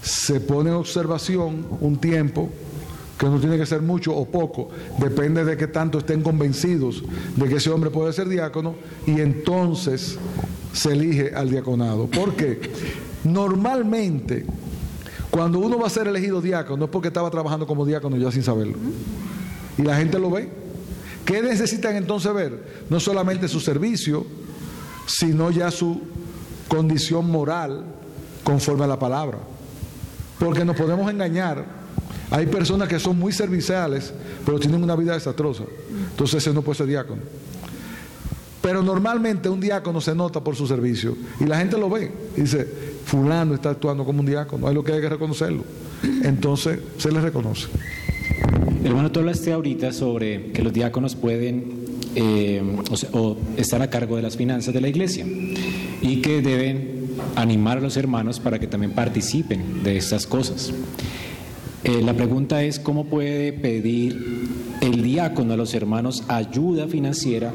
[0.06, 2.48] Se pone en observación un tiempo,
[3.18, 7.02] que no tiene que ser mucho o poco, depende de que tanto estén convencidos
[7.36, 8.76] de que ese hombre puede ser diácono,
[9.08, 10.20] y entonces
[10.74, 12.06] se elige al diaconado.
[12.06, 12.62] Porque
[13.24, 14.46] normalmente,
[15.32, 18.44] cuando uno va a ser elegido diácono, es porque estaba trabajando como diácono ya sin
[18.44, 18.78] saberlo.
[19.76, 20.50] Y la gente lo ve.
[21.26, 22.86] ¿Qué necesitan entonces ver?
[22.92, 24.24] No solamente su servicio,
[25.08, 26.02] sino ya su
[26.68, 27.86] condición moral
[28.44, 29.55] conforme a la palabra.
[30.40, 31.66] Porque nos podemos engañar.
[32.32, 34.14] Hay personas que son muy serviciales,
[34.46, 35.64] pero tienen una vida desastrosa.
[36.12, 37.22] Entonces ese no puede ser diácono.
[38.62, 42.68] Pero normalmente un diácono se nota por su servicio y la gente lo ve dice,
[43.06, 45.64] fulano está actuando como un diácono, hay lo que hay que reconocerlo.
[46.24, 47.68] Entonces se le reconoce.
[48.84, 52.62] Hermano, tú hablaste ahorita sobre que los diáconos pueden eh,
[53.14, 55.26] o, estar a cargo de las finanzas de la iglesia
[56.02, 57.05] y que deben
[57.36, 60.74] animar a los hermanos para que también participen de estas cosas.
[61.84, 64.50] Eh, la pregunta es, ¿cómo puede pedir
[64.82, 67.52] el diácono a los hermanos ayuda financiera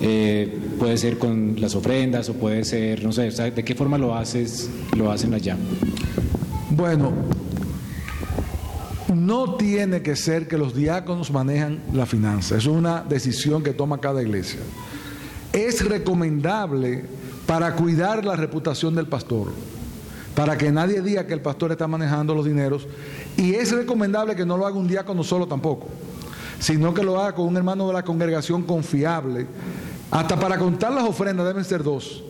[0.00, 4.14] eh, puede ser con las ofrendas o puede ser, no sé, ¿de qué forma lo
[4.14, 5.56] haces, lo hacen allá?
[6.70, 7.12] Bueno,
[9.14, 13.98] no tiene que ser que los diáconos manejan la finanza, es una decisión que toma
[13.98, 14.58] cada iglesia.
[15.52, 17.04] Es recomendable
[17.46, 19.48] para cuidar la reputación del pastor,
[20.34, 22.86] para que nadie diga que el pastor está manejando los dineros,
[23.36, 25.88] y es recomendable que no lo haga un diácono solo tampoco,
[26.58, 29.46] sino que lo haga con un hermano de la congregación confiable
[30.10, 32.22] hasta para contar las ofrendas deben ser dos,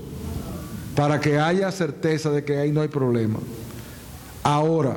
[0.97, 3.39] para que haya certeza de que ahí no hay problema.
[4.43, 4.97] Ahora,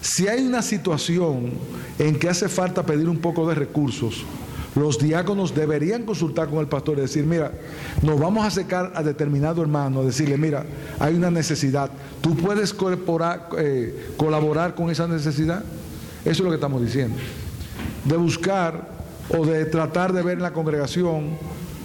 [0.00, 1.52] si hay una situación
[1.98, 4.24] en que hace falta pedir un poco de recursos,
[4.74, 7.52] los diáconos deberían consultar con el pastor y decir, mira,
[8.02, 10.64] nos vamos a acercar a determinado hermano, decirle, mira,
[10.98, 11.90] hay una necesidad,
[12.22, 12.74] ¿tú puedes
[13.58, 15.62] eh, colaborar con esa necesidad?
[16.24, 17.16] Eso es lo que estamos diciendo.
[18.04, 18.88] De buscar
[19.28, 21.36] o de tratar de ver en la congregación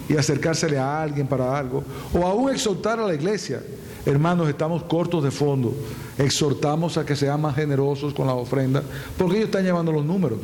[0.08, 1.84] y acercársele a alguien para algo,
[2.14, 3.60] o aún exhortar a la iglesia.
[4.06, 5.74] Hermanos, estamos cortos de fondo.
[6.16, 8.82] Exhortamos a que sean más generosos con la ofrenda,
[9.18, 10.38] porque ellos están llevando los números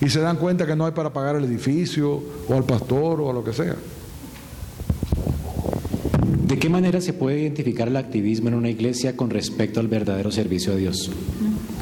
[0.00, 3.30] y se dan cuenta que no hay para pagar el edificio o al pastor o
[3.30, 3.76] a lo que sea.
[6.46, 10.30] ¿De qué manera se puede identificar el activismo en una iglesia con respecto al verdadero
[10.30, 11.10] servicio a Dios?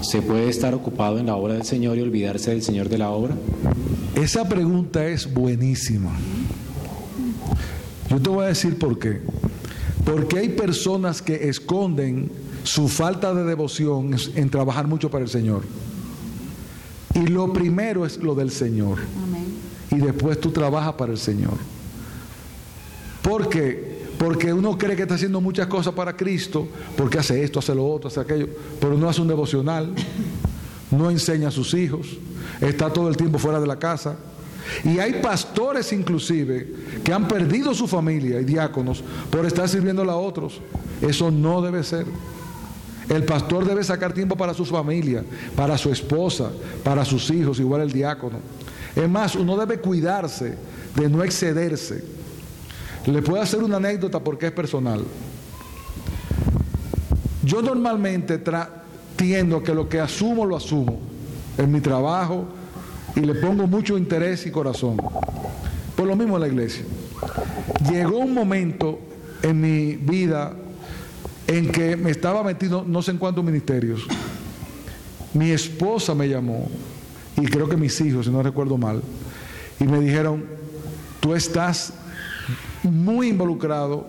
[0.03, 3.11] ¿Se puede estar ocupado en la obra del Señor y olvidarse del Señor de la
[3.11, 3.35] obra?
[4.17, 6.11] Esa pregunta es buenísima.
[8.11, 9.21] Yo te voy a decir por qué.
[10.05, 12.31] Porque hay personas que esconden
[12.63, 15.63] su falta de devoción en trabajar mucho para el Señor.
[17.17, 18.99] Y lo primero es lo del Señor.
[19.91, 21.55] Y después tú trabajas para el Señor.
[23.23, 27.75] Porque porque uno cree que está haciendo muchas cosas para Cristo, porque hace esto, hace
[27.75, 28.49] lo otro, hace aquello,
[28.81, 29.95] pero no hace un devocional,
[30.91, 32.17] no enseña a sus hijos,
[32.61, 34.17] está todo el tiempo fuera de la casa.
[34.85, 36.73] Y hay pastores inclusive
[37.05, 40.61] que han perdido su familia y diáconos por estar sirviendo a otros.
[41.01, 42.07] Eso no debe ser.
[43.09, 46.51] El pastor debe sacar tiempo para su familia, para su esposa,
[46.83, 48.39] para sus hijos, igual el diácono.
[48.95, 50.57] Es más, uno debe cuidarse
[50.95, 52.03] de no excederse.
[53.07, 55.05] Le puedo hacer una anécdota porque es personal.
[57.45, 58.43] Yo normalmente
[59.15, 60.99] tiendo que lo que asumo lo asumo
[61.57, 62.47] en mi trabajo
[63.15, 64.97] y le pongo mucho interés y corazón.
[65.95, 66.85] Por lo mismo en la iglesia.
[67.89, 68.99] Llegó un momento
[69.43, 70.53] en mi vida
[71.47, 74.07] en que me estaba metido no sé en cuántos ministerios.
[75.33, 76.69] Mi esposa me llamó,
[77.37, 79.03] y creo que mis hijos, si no recuerdo mal,
[79.79, 80.45] y me dijeron,
[81.21, 81.93] tú estás
[82.83, 84.07] muy involucrado,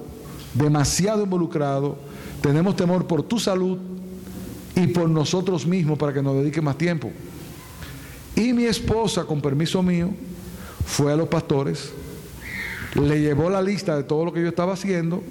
[0.54, 1.98] demasiado involucrado,
[2.42, 3.78] tenemos temor por tu salud
[4.76, 7.12] y por nosotros mismos para que nos dedique más tiempo.
[8.36, 10.12] Y mi esposa, con permiso mío,
[10.86, 11.92] fue a los pastores,
[12.96, 15.24] le llevó la lista de todo lo que yo estaba haciendo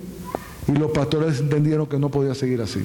[0.68, 2.80] y los pastores entendieron que no podía seguir así.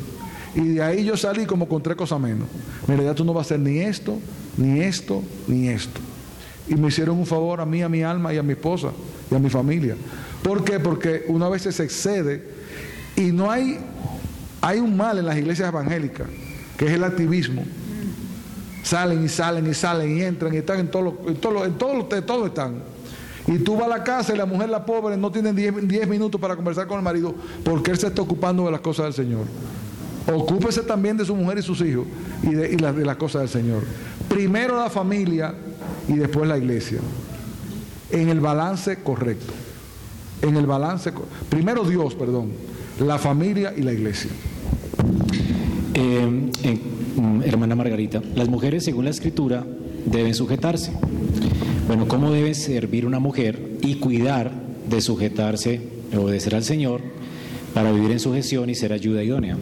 [0.54, 2.48] Y de ahí yo salí como con tres cosas menos.
[2.88, 4.20] Mira, ya tú no vas a hacer ni esto,
[4.58, 6.00] ni esto, ni esto.
[6.68, 8.92] Y me hicieron un favor a mí, a mi alma y a mi esposa
[9.30, 9.96] y a mi familia.
[10.44, 10.80] ¿Por qué?
[10.80, 12.44] Porque una vez se excede
[13.16, 13.80] y no hay,
[14.62, 16.28] hay un mal en las iglesias evangélicas,
[16.78, 17.64] que es el activismo.
[18.84, 22.26] Salen y salen y salen y entran y están en todos los, en todo, en
[22.26, 22.91] todo están.
[23.48, 26.40] Y tú vas a la casa y la mujer, la pobre, no tiene 10 minutos
[26.40, 27.34] para conversar con el marido
[27.64, 29.46] porque él se está ocupando de las cosas del Señor.
[30.32, 32.06] Ocúpese también de su mujer y sus hijos
[32.44, 33.84] y de, las cosas del Señor.
[34.30, 35.54] Primero la familia
[36.08, 37.00] y después la iglesia.
[38.12, 39.54] En el balance correcto.
[40.42, 41.12] En el balance.
[41.50, 42.52] Primero Dios, perdón.
[43.00, 44.32] La familia y la iglesia.
[45.94, 46.80] Eh, eh,
[47.16, 49.66] mm, hermana Margarita, las mujeres, según la escritura,
[50.06, 50.92] deben sujetarse.
[51.92, 54.54] Bueno, ¿cómo debe servir una mujer y cuidar
[54.90, 55.82] de sujetarse,
[56.16, 57.02] obedecer al Señor
[57.74, 59.58] para vivir en sujeción y ser ayuda idónea?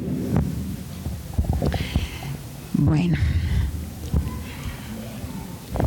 [2.73, 3.17] Bueno.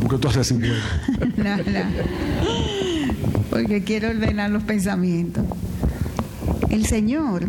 [0.01, 0.55] ¿Por tú haces así?
[1.37, 1.63] no, no.
[3.49, 5.45] Porque quiero ordenar los pensamientos.
[6.71, 7.47] El Señor,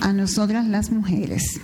[0.00, 1.60] a nosotras las mujeres,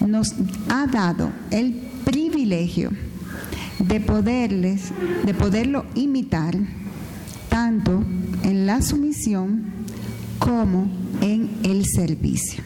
[0.00, 0.34] nos
[0.70, 1.74] ha dado el
[2.06, 2.90] privilegio
[3.88, 4.92] de poderles,
[5.24, 6.56] de poderlo imitar
[7.48, 8.04] tanto
[8.42, 9.64] en la sumisión
[10.38, 10.88] como
[11.20, 12.62] en el servicio.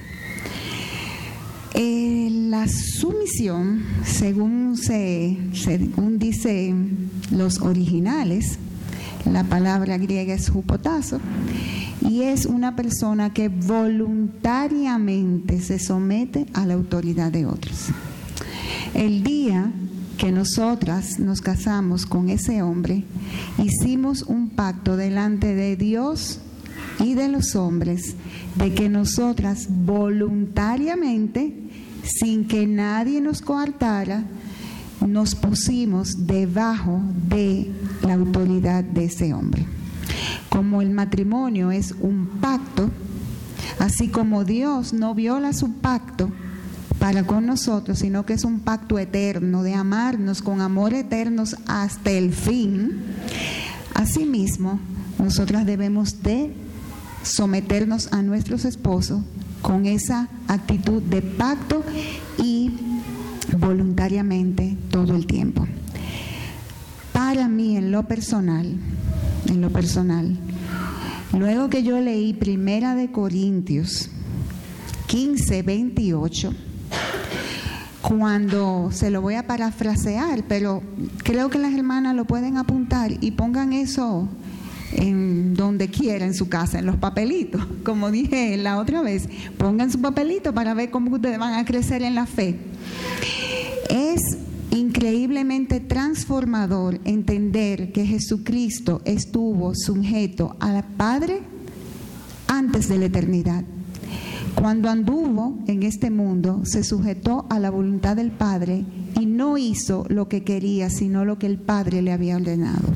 [1.74, 8.58] Eh, la sumisión, según, se, según dicen los originales,
[9.30, 11.20] la palabra griega es jupotazo,
[12.00, 17.90] y es una persona que voluntariamente se somete a la autoridad de otros.
[18.94, 19.70] El día
[20.18, 23.04] que nosotras nos casamos con ese hombre,
[23.56, 26.40] hicimos un pacto delante de Dios
[26.98, 28.16] y de los hombres
[28.56, 31.54] de que nosotras voluntariamente,
[32.02, 34.24] sin que nadie nos coartara,
[35.06, 37.70] nos pusimos debajo de
[38.02, 39.66] la autoridad de ese hombre.
[40.48, 42.90] Como el matrimonio es un pacto,
[43.78, 46.28] así como Dios no viola su pacto,
[46.99, 52.11] para con nosotros, sino que es un pacto eterno de amarnos con amor eternos hasta
[52.11, 53.01] el fin.
[53.94, 54.80] Asimismo,
[55.18, 56.53] nosotras debemos de
[57.22, 59.22] someternos a nuestros esposos
[59.62, 61.84] con esa actitud de pacto
[62.42, 62.72] y
[63.59, 65.66] voluntariamente todo el tiempo.
[67.12, 68.76] Para mí, en lo personal,
[69.46, 70.36] en lo personal,
[71.32, 74.11] luego que yo leí Primera de Corintios
[75.07, 76.55] 15, 28,
[78.03, 80.82] cuando se lo voy a parafrasear, pero
[81.24, 84.28] creo que las hermanas lo pueden apuntar y pongan eso
[84.92, 89.90] en donde quiera en su casa, en los papelitos, como dije la otra vez, pongan
[89.90, 92.59] su papelito para ver cómo ustedes van a crecer en la fe.
[93.90, 94.20] Es
[94.70, 101.40] increíblemente transformador entender que Jesucristo estuvo sujeto al Padre
[102.46, 103.64] antes de la eternidad
[104.59, 108.84] cuando anduvo en este mundo, se sujetó a la voluntad del Padre
[109.18, 112.88] y no hizo lo que quería, sino lo que el Padre le había ordenado.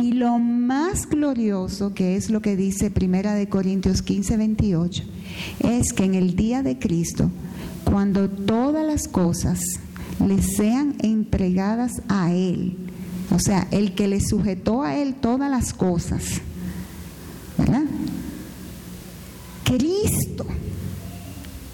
[0.00, 5.02] Y lo más glorioso, que es lo que dice Primera de Corintios 15, 28,
[5.68, 7.30] es que en el día de Cristo,
[7.84, 9.60] cuando todas las cosas
[10.24, 12.76] le sean entregadas a Él,
[13.34, 16.40] o sea, el que le sujetó a Él todas las cosas,
[17.58, 17.82] ¿verdad?
[19.76, 20.44] Cristo,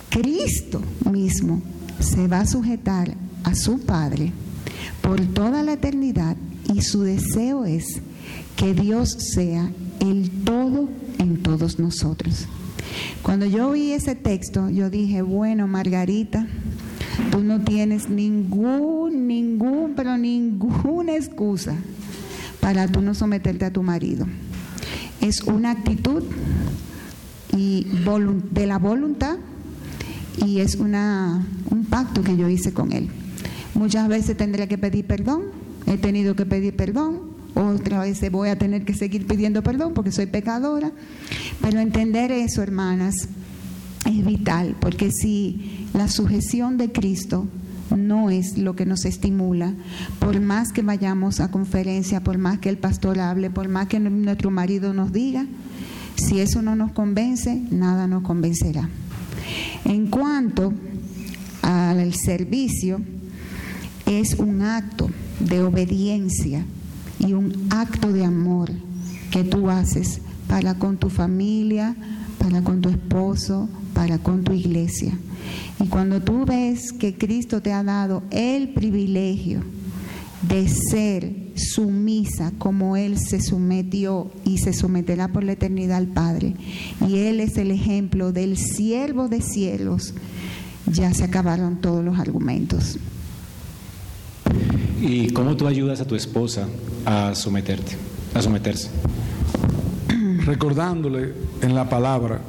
[0.08, 0.80] Cristo
[1.10, 1.60] mismo
[1.98, 4.30] se va a sujetar a su Padre
[5.02, 6.36] por toda la eternidad
[6.72, 8.00] y su deseo es
[8.54, 9.68] que Dios sea
[9.98, 10.88] el todo
[11.18, 12.46] en todos nosotros.
[13.22, 16.46] Cuando yo oí ese texto, yo dije, bueno, Margarita,
[17.32, 21.74] tú no tienes ningún, ningún, pero ninguna excusa
[22.60, 24.24] para tú no someterte a tu marido.
[25.20, 26.22] Es una actitud
[27.58, 27.86] y
[28.52, 29.36] de la voluntad
[30.46, 33.08] y es una, un pacto que yo hice con él.
[33.74, 35.42] Muchas veces tendré que pedir perdón,
[35.86, 37.20] he tenido que pedir perdón,
[37.54, 40.92] otra vez voy a tener que seguir pidiendo perdón porque soy pecadora,
[41.60, 43.28] pero entender eso, hermanas,
[44.06, 47.48] es vital, porque si la sujeción de Cristo
[47.96, 49.74] no es lo que nos estimula,
[50.20, 53.98] por más que vayamos a conferencia, por más que el pastor hable, por más que
[53.98, 55.46] nuestro marido nos diga,
[56.18, 58.88] si eso no nos convence, nada nos convencerá.
[59.84, 60.72] En cuanto
[61.62, 63.00] al servicio,
[64.06, 65.10] es un acto
[65.40, 66.64] de obediencia
[67.18, 68.70] y un acto de amor
[69.30, 71.94] que tú haces para con tu familia,
[72.38, 75.12] para con tu esposo, para con tu iglesia.
[75.80, 79.62] Y cuando tú ves que Cristo te ha dado el privilegio
[80.48, 86.54] de ser sumisa como Él se sometió y se someterá por la eternidad al Padre,
[87.06, 90.14] y Él es el ejemplo del siervo de cielos,
[90.86, 92.98] ya se acabaron todos los argumentos.
[95.00, 96.66] ¿Y cómo tú ayudas a tu esposa
[97.04, 97.96] a someterte,
[98.34, 98.90] a someterse?
[100.44, 102.40] Recordándole en la palabra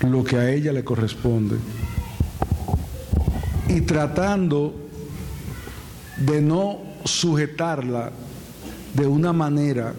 [0.00, 1.56] lo que a ella le corresponde
[3.68, 4.74] y tratando
[6.18, 8.12] de no sujetarla
[8.94, 9.94] de una manera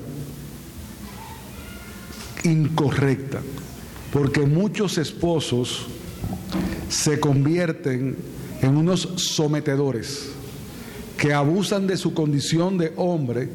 [2.44, 3.42] incorrecta,
[4.12, 5.88] porque muchos esposos
[6.90, 8.18] se convierten
[8.62, 10.30] en unos sometedores
[11.18, 13.50] que abusan de su condición de hombre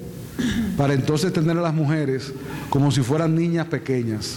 [0.76, 2.32] para entonces tener a las mujeres
[2.70, 4.36] como si fueran niñas pequeñas,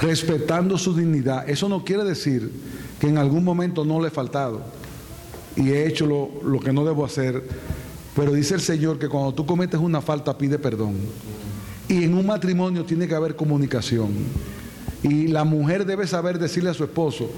[0.00, 1.48] respetando su dignidad.
[1.48, 2.50] Eso no quiere decir
[2.98, 4.62] que en algún momento no le he faltado
[5.56, 7.42] y he hecho lo, lo que no debo hacer,
[8.16, 10.94] pero dice el Señor que cuando tú cometes una falta pide perdón.
[11.88, 14.10] Y en un matrimonio tiene que haber comunicación.
[15.02, 17.30] Y la mujer debe saber decirle a su esposo,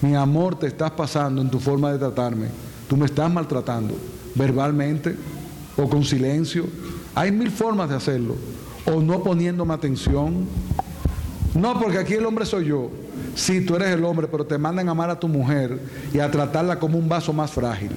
[0.00, 2.46] mi amor, te estás pasando en tu forma de tratarme,
[2.88, 3.94] tú me estás maltratando
[4.34, 5.14] verbalmente
[5.76, 6.66] o con silencio.
[7.14, 8.36] Hay mil formas de hacerlo.
[8.86, 10.46] O no poniéndome atención.
[11.54, 12.90] No, porque aquí el hombre soy yo.
[13.34, 15.78] Sí, tú eres el hombre, pero te mandan a amar a tu mujer
[16.12, 17.90] y a tratarla como un vaso más frágil.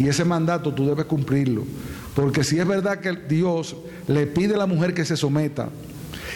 [0.00, 1.62] Y ese mandato tú debes cumplirlo.
[2.16, 3.76] Porque si es verdad que Dios
[4.08, 5.68] le pide a la mujer que se someta,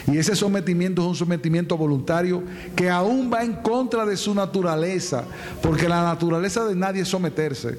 [0.07, 2.45] y ese sometimiento es un sometimiento voluntario
[2.77, 5.25] que aún va en contra de su naturaleza,
[5.61, 7.79] porque la naturaleza de nadie es someterse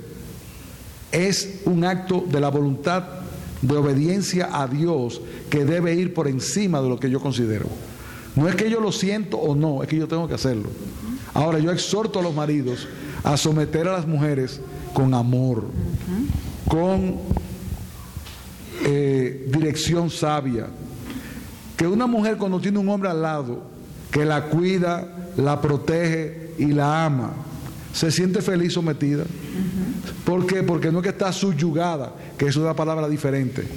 [1.15, 3.03] es un acto de la voluntad
[3.61, 7.67] de obediencia a Dios que debe ir por encima de lo que yo considero.
[8.35, 10.69] No es que yo lo siento o no, es que yo tengo que hacerlo.
[11.33, 12.87] Ahora yo exhorto a los maridos
[13.23, 14.59] a someter a las mujeres
[14.95, 15.65] con amor,
[16.69, 17.17] con
[18.85, 20.67] eh, dirección sabia.
[21.75, 23.61] Que una mujer cuando tiene un hombre al lado,
[24.09, 27.33] que la cuida, la protege y la ama,
[27.91, 29.25] se siente feliz sometida.
[30.23, 30.63] ¿Por qué?
[30.63, 33.67] Porque no es que está subyugada, que es una palabra diferente.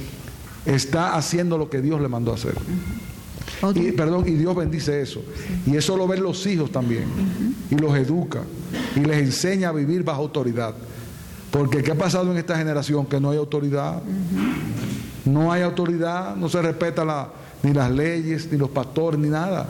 [0.64, 2.54] Está haciendo lo que Dios le mandó a hacer.
[3.74, 5.20] Y, perdón, y Dios bendice eso.
[5.66, 7.06] Y eso lo ven los hijos también.
[7.70, 8.42] Y los educa.
[8.94, 10.74] Y les enseña a vivir bajo autoridad.
[11.50, 13.06] Porque ¿qué ha pasado en esta generación?
[13.06, 14.02] Que no hay autoridad.
[15.24, 17.30] No hay autoridad, no se respeta
[17.62, 19.66] ni las leyes, ni los pastores, ni nada.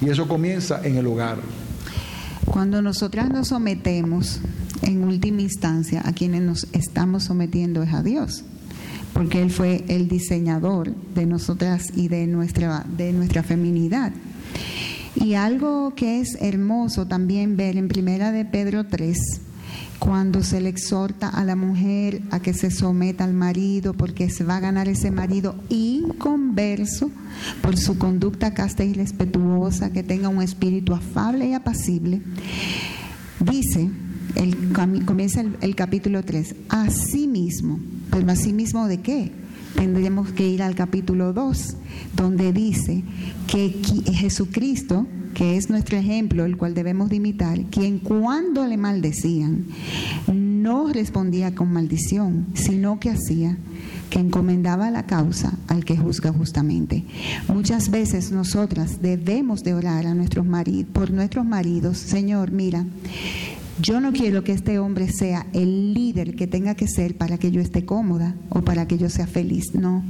[0.00, 1.38] Y eso comienza en el hogar.
[2.46, 4.40] Cuando nosotras nos sometemos,
[4.82, 8.44] en última instancia, a quienes nos estamos sometiendo es a Dios,
[9.12, 14.12] porque Él fue el diseñador de nosotras y de nuestra, de nuestra feminidad.
[15.14, 19.18] Y algo que es hermoso también ver en Primera de Pedro 3,
[20.00, 24.44] cuando se le exhorta a la mujer a que se someta al marido porque se
[24.44, 27.10] va a ganar ese marido inconverso
[27.62, 32.22] por su conducta casta y respetuosa, que tenga un espíritu afable y apacible.
[33.40, 33.90] Dice,
[34.36, 34.72] el,
[35.04, 36.56] comienza el, capítulo 3,
[37.28, 37.78] mismo,
[38.10, 39.32] pero mismo de qué?
[39.76, 41.76] Tendríamos que ir al capítulo 2,
[42.16, 43.04] donde dice
[43.46, 43.80] que
[44.12, 45.06] Jesucristo
[45.40, 49.64] que es nuestro ejemplo, el cual debemos de imitar, quien cuando le maldecían,
[50.30, 53.56] no respondía con maldición, sino que hacía
[54.10, 57.06] que encomendaba la causa al que juzga justamente.
[57.48, 62.84] Muchas veces nosotras debemos de orar a nuestros maridos, por nuestros maridos, Señor, mira,
[63.80, 67.50] yo no quiero que este hombre sea el líder que tenga que ser para que
[67.50, 69.74] yo esté cómoda o para que yo sea feliz.
[69.74, 70.02] No.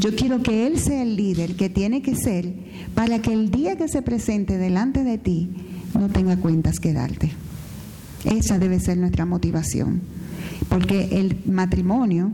[0.00, 2.52] Yo quiero que él sea el líder que tiene que ser
[2.94, 5.50] para que el día que se presente delante de ti
[5.94, 7.32] no tenga cuentas que darte.
[8.24, 10.02] Esa debe ser nuestra motivación.
[10.68, 12.32] Porque el matrimonio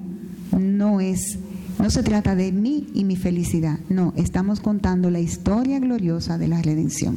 [0.58, 1.38] no es
[1.78, 6.46] no se trata de mí y mi felicidad, no, estamos contando la historia gloriosa de
[6.46, 7.16] la redención.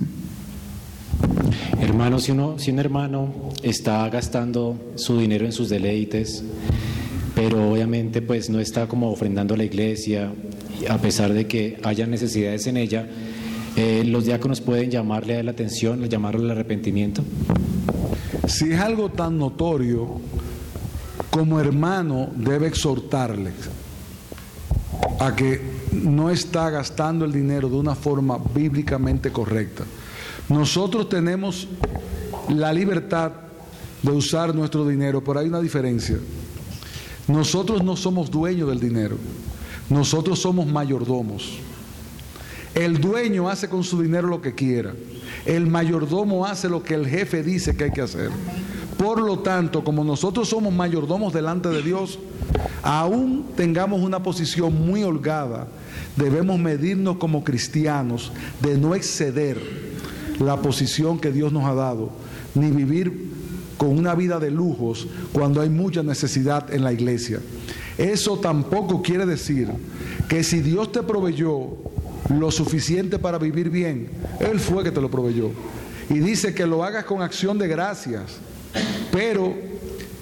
[1.79, 6.43] Hermano, si, uno, si un hermano está gastando su dinero en sus deleites,
[7.35, 10.31] pero obviamente pues no está como ofrendando a la iglesia,
[10.89, 13.07] a pesar de que haya necesidades en ella,
[13.75, 17.23] eh, los diáconos pueden llamarle a la atención, llamarle al arrepentimiento.
[18.47, 20.21] Si es algo tan notorio,
[21.29, 23.51] como hermano debe exhortarle
[25.19, 29.83] a que no está gastando el dinero de una forma bíblicamente correcta.
[30.49, 31.67] Nosotros tenemos
[32.49, 33.31] la libertad
[34.01, 36.17] de usar nuestro dinero, pero hay una diferencia.
[37.27, 39.17] Nosotros no somos dueños del dinero,
[39.89, 41.59] nosotros somos mayordomos.
[42.75, 44.93] El dueño hace con su dinero lo que quiera.
[45.45, 48.29] El mayordomo hace lo que el jefe dice que hay que hacer.
[48.97, 52.19] Por lo tanto, como nosotros somos mayordomos delante de Dios,
[52.83, 55.67] aún tengamos una posición muy holgada,
[56.15, 59.59] debemos medirnos como cristianos de no exceder
[60.39, 62.11] la posición que Dios nos ha dado,
[62.53, 63.31] ni vivir
[63.77, 67.39] con una vida de lujos cuando hay mucha necesidad en la iglesia.
[67.97, 69.69] Eso tampoco quiere decir
[70.27, 71.77] que si Dios te proveyó
[72.29, 74.09] lo suficiente para vivir bien,
[74.39, 75.51] Él fue que te lo proveyó.
[76.09, 78.37] Y dice que lo hagas con acción de gracias,
[79.11, 79.53] pero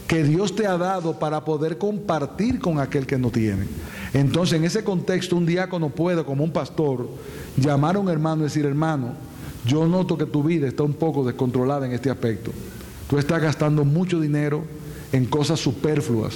[0.07, 3.67] que Dios te ha dado para poder compartir con aquel que no tiene.
[4.13, 7.07] Entonces, en ese contexto, un diácono puede, como un pastor,
[7.57, 9.13] llamar a un hermano y decir, hermano,
[9.65, 12.51] yo noto que tu vida está un poco descontrolada en este aspecto.
[13.09, 14.63] Tú estás gastando mucho dinero
[15.11, 16.33] en cosas superfluas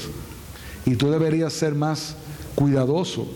[0.85, 2.15] y tú deberías ser más
[2.55, 3.27] cuidadoso.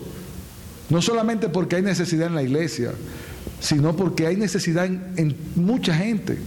[0.88, 2.92] No solamente porque hay necesidad en la iglesia,
[3.60, 6.38] sino porque hay necesidad en, mucha gente.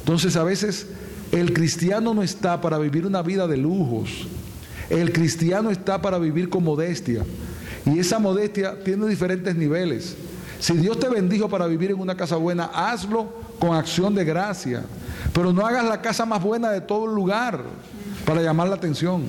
[0.00, 0.86] Entonces a veces
[1.32, 4.26] el cristiano no está para vivir una vida de lujos.
[4.88, 7.24] El cristiano está para vivir con modestia.
[7.84, 10.16] Y esa modestia tiene diferentes niveles.
[10.58, 14.84] Si Dios te bendijo para vivir en una casa buena, hazlo con acción de gracia.
[15.32, 17.62] Pero no hagas la casa más buena de todo el lugar
[18.24, 19.24] para llamar la atención.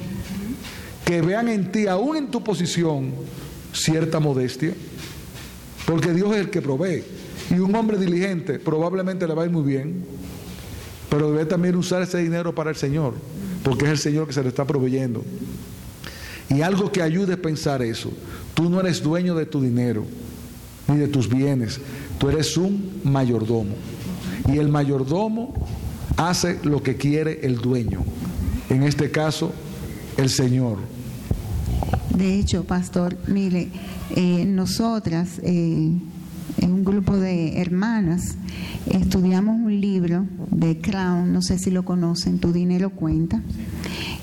[1.06, 3.14] Que vean en ti, aún en tu posición,
[3.74, 4.74] cierta modestia.
[5.86, 7.04] Porque Dios es el que provee.
[7.50, 10.06] Y un hombre diligente probablemente le va a ir muy bien.
[11.10, 13.14] Pero debe también usar ese dinero para el Señor.
[13.64, 15.24] Porque es el Señor que se le está proveyendo.
[16.50, 18.12] Y algo que ayude a pensar eso.
[18.54, 20.06] Tú no eres dueño de tu dinero
[20.88, 21.80] ni de tus bienes.
[22.18, 23.76] Tú eres un mayordomo.
[24.52, 25.54] Y el mayordomo
[26.16, 28.04] hace lo que quiere el dueño.
[28.70, 29.52] En este caso,
[30.18, 30.78] el Señor.
[32.16, 33.70] De hecho, pastor, mire,
[34.16, 35.92] eh, nosotras, eh,
[36.64, 38.36] un grupo de hermanas,
[38.86, 43.42] estudiamos un libro de Crown, no sé si lo conocen, Tu dinero cuenta,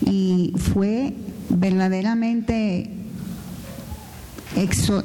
[0.04, 1.14] y fue
[1.50, 2.90] verdaderamente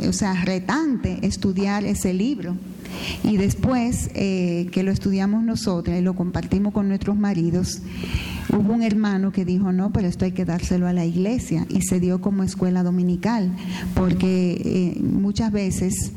[0.08, 2.56] o sea, retante estudiar ese libro.
[3.24, 7.82] Y después eh, que lo estudiamos nosotros y lo compartimos con nuestros maridos,
[8.50, 11.84] hubo un hermano que dijo, no, pero esto hay que dárselo a la iglesia y
[11.84, 13.56] se dio como escuela dominical,
[13.94, 16.12] porque eh, muchas veces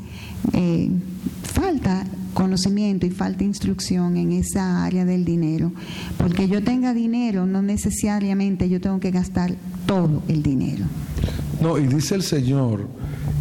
[0.51, 0.89] eh,
[1.43, 5.71] falta conocimiento y falta instrucción en esa área del dinero.
[6.17, 10.85] Porque yo tenga dinero, no necesariamente yo tengo que gastar todo el dinero.
[11.61, 12.87] No, y dice el Señor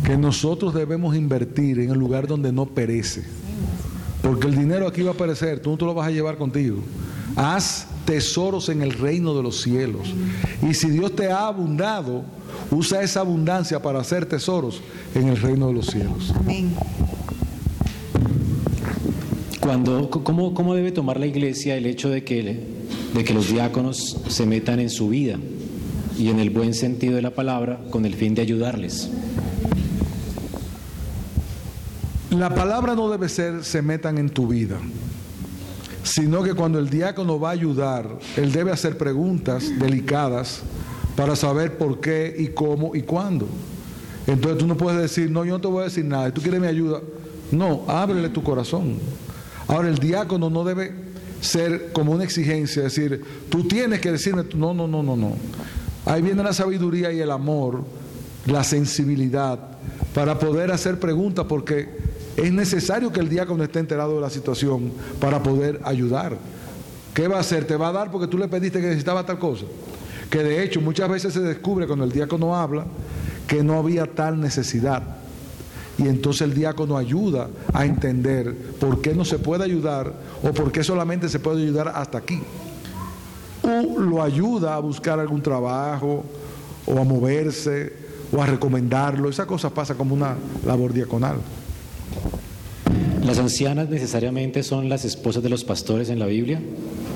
[0.05, 3.25] que nosotros debemos invertir en el lugar donde no perece.
[4.23, 6.79] Porque el dinero aquí va a perecer, tú no te lo vas a llevar contigo.
[7.35, 10.09] Haz tesoros en el reino de los cielos.
[10.69, 12.25] Y si Dios te ha abundado,
[12.71, 14.81] usa esa abundancia para hacer tesoros
[15.15, 16.33] en el reino de los cielos.
[16.37, 16.75] Amén.
[19.61, 22.67] Cuando, ¿cómo, ¿Cómo debe tomar la iglesia el hecho de que,
[23.15, 25.39] de que los diáconos se metan en su vida
[26.19, 29.09] y en el buen sentido de la palabra con el fin de ayudarles?
[32.31, 34.79] La palabra no debe ser se metan en tu vida,
[36.03, 40.63] sino que cuando el diácono va a ayudar, él debe hacer preguntas delicadas
[41.17, 43.49] para saber por qué y cómo y cuándo.
[44.27, 46.61] Entonces tú no puedes decir, no, yo no te voy a decir nada, tú quieres
[46.61, 47.01] mi ayuda.
[47.51, 48.97] No, ábrele tu corazón.
[49.69, 50.93] Ahora el diácono no debe
[51.41, 55.37] ser como una exigencia, decir, tú tienes que decirme, no, no, no, no, no.
[56.07, 57.85] Ahí viene la sabiduría y el amor,
[58.47, 59.59] la sensibilidad,
[60.15, 61.89] para poder hacer preguntas, porque
[62.37, 66.37] es necesario que el diácono esté enterado de la situación para poder ayudar.
[67.15, 67.67] ¿Qué va a hacer?
[67.67, 69.67] ¿Te va a dar porque tú le pediste que necesitaba tal cosa?
[70.31, 72.87] Que de hecho muchas veces se descubre cuando el diácono habla
[73.47, 75.03] que no había tal necesidad.
[75.99, 80.73] Y entonces el diácono ayuda a entender por qué no se puede ayudar o por
[80.73, 82.41] qué solamente se puede ayudar hasta aquí.
[83.63, 86.25] O lo ayuda a buscar algún trabajo
[86.87, 87.93] o a moverse
[88.33, 89.29] o a recomendarlo.
[89.29, 91.37] Esa cosa pasa como una labor diaconal.
[93.25, 96.61] ¿Las ancianas necesariamente son las esposas de los pastores en la Biblia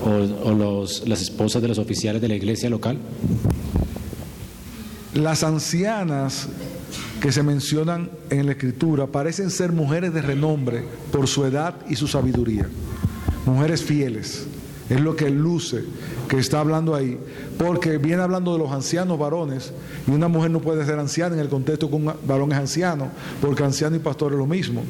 [0.04, 2.98] o, los, las esposas de los oficiales de la iglesia local?
[5.14, 6.48] Las ancianas
[7.20, 11.96] que se mencionan en la escritura parecen ser mujeres de renombre por su edad y
[11.96, 12.68] su sabiduría,
[13.46, 14.46] mujeres fieles.
[14.88, 15.84] Es lo que luce
[16.28, 17.18] que está hablando ahí,
[17.58, 19.72] porque viene hablando de los ancianos varones,
[20.06, 23.10] y una mujer no puede ser anciana en el contexto que un varón es anciano,
[23.40, 24.82] porque anciano y pastor es lo mismo.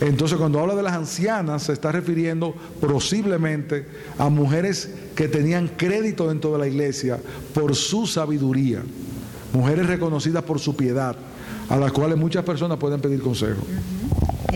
[0.00, 3.86] Entonces cuando habla de las ancianas se está refiriendo posiblemente
[4.18, 7.18] a mujeres que tenían crédito dentro de la iglesia
[7.54, 8.82] por su sabiduría,
[9.54, 11.16] mujeres reconocidas por su piedad,
[11.68, 13.62] a las cuales muchas personas pueden pedir consejo.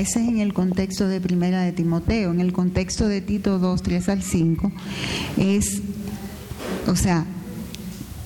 [0.01, 3.83] Ese es en el contexto de Primera de Timoteo, en el contexto de Tito 2,
[3.83, 4.73] 3 al 5,
[5.37, 5.83] es,
[6.87, 7.27] o sea,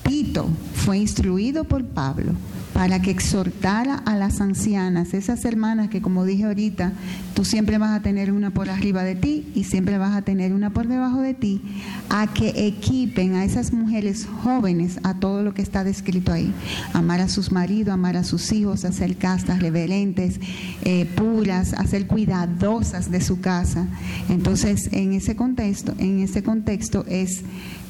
[0.07, 2.31] Tito fue instruido por Pablo
[2.75, 6.91] para que exhortara a las ancianas, esas hermanas que como dije ahorita,
[7.33, 10.51] tú siempre vas a tener una por arriba de ti y siempre vas a tener
[10.53, 11.61] una por debajo de ti,
[12.09, 16.53] a que equipen a esas mujeres jóvenes a todo lo que está descrito ahí.
[16.91, 20.41] Amar a sus maridos, amar a sus hijos, a ser castas, reverentes,
[20.83, 23.87] eh, puras, a ser cuidadosas de su casa.
[24.27, 27.41] Entonces, en ese contexto, en ese contexto es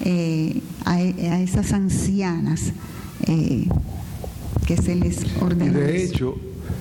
[0.01, 2.71] eh, a, esas ancianas.
[3.25, 3.67] Eh,
[4.65, 5.77] que se les ordena.
[5.77, 6.35] de hecho,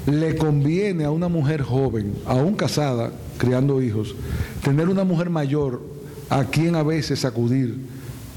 [0.06, 4.14] le conviene a una mujer joven, aún casada, criando hijos,
[4.62, 5.82] tener una mujer mayor
[6.30, 7.76] a quien a veces acudir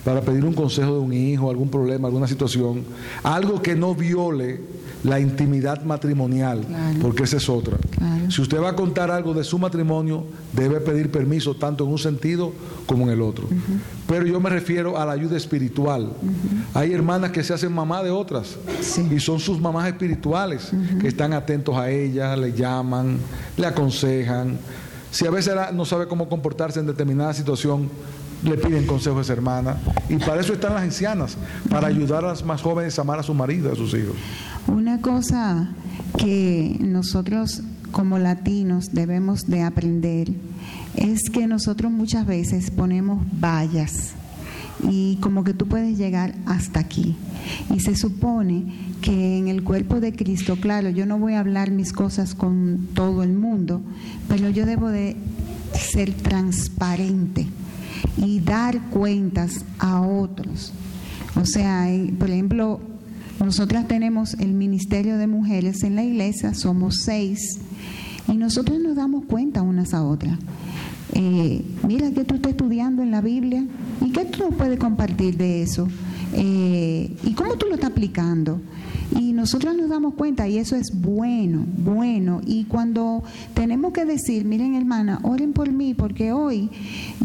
[0.07, 2.85] para pedir un consejo de un hijo, algún problema, alguna situación,
[3.23, 4.61] algo que no viole
[5.03, 6.65] la intimidad matrimonial,
[7.01, 7.75] porque esa es otra.
[8.29, 11.97] Si usted va a contar algo de su matrimonio, debe pedir permiso tanto en un
[11.97, 12.53] sentido
[12.85, 13.49] como en el otro.
[14.07, 16.13] Pero yo me refiero a la ayuda espiritual.
[16.73, 18.55] Hay hermanas que se hacen mamá de otras
[19.11, 23.17] y son sus mamás espirituales, que están atentos a ellas, le llaman,
[23.57, 24.57] le aconsejan.
[25.11, 27.89] Si a veces no sabe cómo comportarse en determinada situación,
[28.43, 29.77] le piden consejos a esa hermana.
[30.09, 31.37] Y para eso están las ancianas,
[31.69, 34.15] para ayudar a las más jóvenes a amar a su marido, a sus hijos.
[34.67, 35.69] Una cosa
[36.17, 37.61] que nosotros
[37.91, 40.29] como latinos debemos de aprender
[40.95, 44.13] es que nosotros muchas veces ponemos vallas
[44.83, 47.15] y como que tú puedes llegar hasta aquí.
[47.73, 48.65] Y se supone
[49.01, 52.87] que en el cuerpo de Cristo, claro, yo no voy a hablar mis cosas con
[52.93, 53.81] todo el mundo,
[54.27, 55.15] pero yo debo de
[55.73, 57.47] ser transparente
[58.17, 60.73] y dar cuentas a otros.
[61.35, 61.87] O sea,
[62.17, 62.79] por ejemplo,
[63.43, 67.59] nosotras tenemos el Ministerio de Mujeres en la iglesia, somos seis,
[68.27, 70.37] y nosotros nos damos cuenta unas a otras.
[71.13, 73.63] Eh, mira que tú estás estudiando en la Biblia
[74.01, 75.87] y qué tú puedes compartir de eso.
[76.33, 78.59] Eh, ¿Y cómo tú lo estás aplicando?
[79.15, 82.41] Y nosotros nos damos cuenta y eso es bueno, bueno.
[82.45, 86.69] Y cuando tenemos que decir, miren hermana, oren por mí porque hoy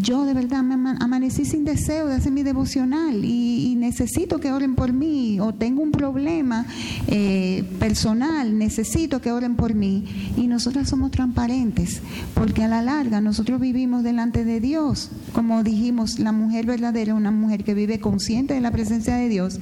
[0.01, 4.77] yo de verdad me amanecí sin deseo de hacer mi devocional y, necesito que oren
[4.77, 6.67] por mí o tengo un problema
[7.09, 10.05] eh, personal, necesito que oren por mí.
[10.37, 12.01] Y nosotras somos transparentes
[12.35, 15.11] porque a la larga nosotros vivimos delante de Dios.
[15.33, 19.59] Como dijimos, la mujer verdadera una mujer que vive consciente de la presencia de Dios.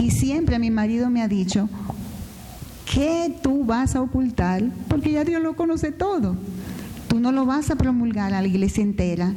[0.00, 1.57] Y siempre mi marido me ha dicho,
[2.92, 4.62] ¿qué tú vas a ocultar?
[4.88, 6.36] Porque ya Dios lo conoce todo.
[7.08, 9.32] Tú no lo vas a promulgar a la iglesia entera,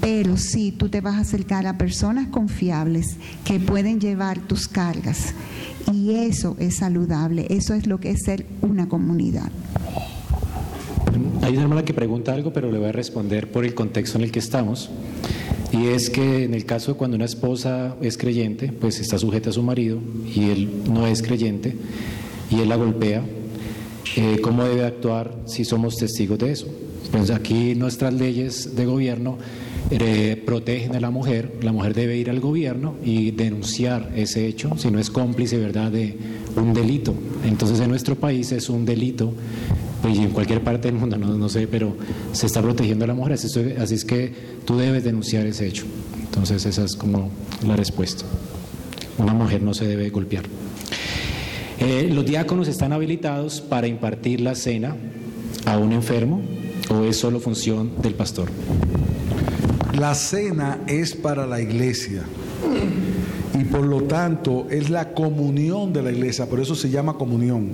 [0.00, 5.34] pero sí tú te vas a acercar a personas confiables que pueden llevar tus cargas.
[5.92, 9.50] Y eso es saludable, eso es lo que es ser una comunidad.
[11.42, 14.24] Hay una hermana que pregunta algo, pero le voy a responder por el contexto en
[14.24, 14.90] el que estamos.
[15.74, 19.50] Y es que en el caso de cuando una esposa es creyente, pues está sujeta
[19.50, 19.98] a su marido
[20.32, 21.74] y él no es creyente
[22.48, 23.24] y él la golpea,
[24.16, 26.68] eh, ¿cómo debe actuar si somos testigos de eso?
[27.10, 29.36] Pues aquí nuestras leyes de gobierno
[29.90, 34.78] eh, protegen a la mujer, la mujer debe ir al gobierno y denunciar ese hecho,
[34.78, 36.16] si no es cómplice, ¿verdad?, de
[36.54, 37.14] un delito.
[37.44, 39.32] Entonces en nuestro país es un delito,
[40.04, 41.96] pues, en cualquier parte del mundo, no, no sé, pero
[42.32, 43.48] se está protegiendo a la mujer, así,
[43.80, 44.30] así es que
[44.66, 45.86] tú debes denunciar ese hecho.
[46.22, 47.30] Entonces esa es como
[47.66, 48.26] la respuesta.
[49.16, 50.44] Una mujer no se debe golpear.
[51.78, 54.94] Eh, los diáconos están habilitados para impartir la cena
[55.64, 56.42] a un enfermo
[56.90, 58.50] o es solo función del pastor.
[59.98, 62.24] La cena es para la iglesia
[63.58, 67.70] y por lo tanto es la comunión de la iglesia, por eso se llama comunión.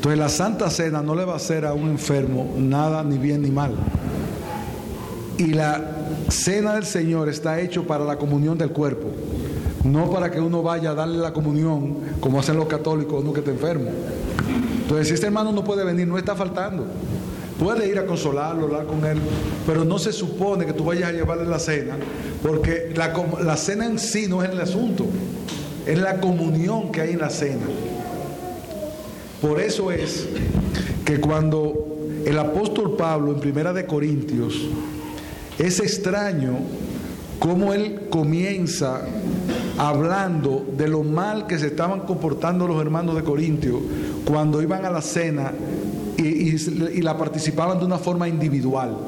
[0.00, 3.42] Entonces la Santa Cena no le va a hacer a un enfermo nada ni bien
[3.42, 3.74] ni mal.
[5.36, 5.78] Y la
[6.30, 9.08] cena del Señor está hecho para la comunión del cuerpo,
[9.84, 13.40] no para que uno vaya a darle la comunión como hacen los católicos uno que
[13.40, 13.90] está enfermo.
[14.80, 16.86] Entonces si este hermano no puede venir, no está faltando.
[17.58, 19.18] Puede ir a consolarlo, hablar con él,
[19.66, 21.98] pero no se supone que tú vayas a llevarle la cena,
[22.42, 25.04] porque la, la cena en sí no es el asunto,
[25.84, 27.66] es la comunión que hay en la cena.
[29.40, 30.28] Por eso es
[31.04, 31.90] que cuando
[32.24, 34.54] el apóstol Pablo en Primera de Corintios
[35.58, 36.58] es extraño
[37.38, 39.00] cómo él comienza
[39.78, 43.80] hablando de lo mal que se estaban comportando los hermanos de Corintio
[44.26, 45.52] cuando iban a la cena
[46.18, 48.98] y, la participaban de una forma individual.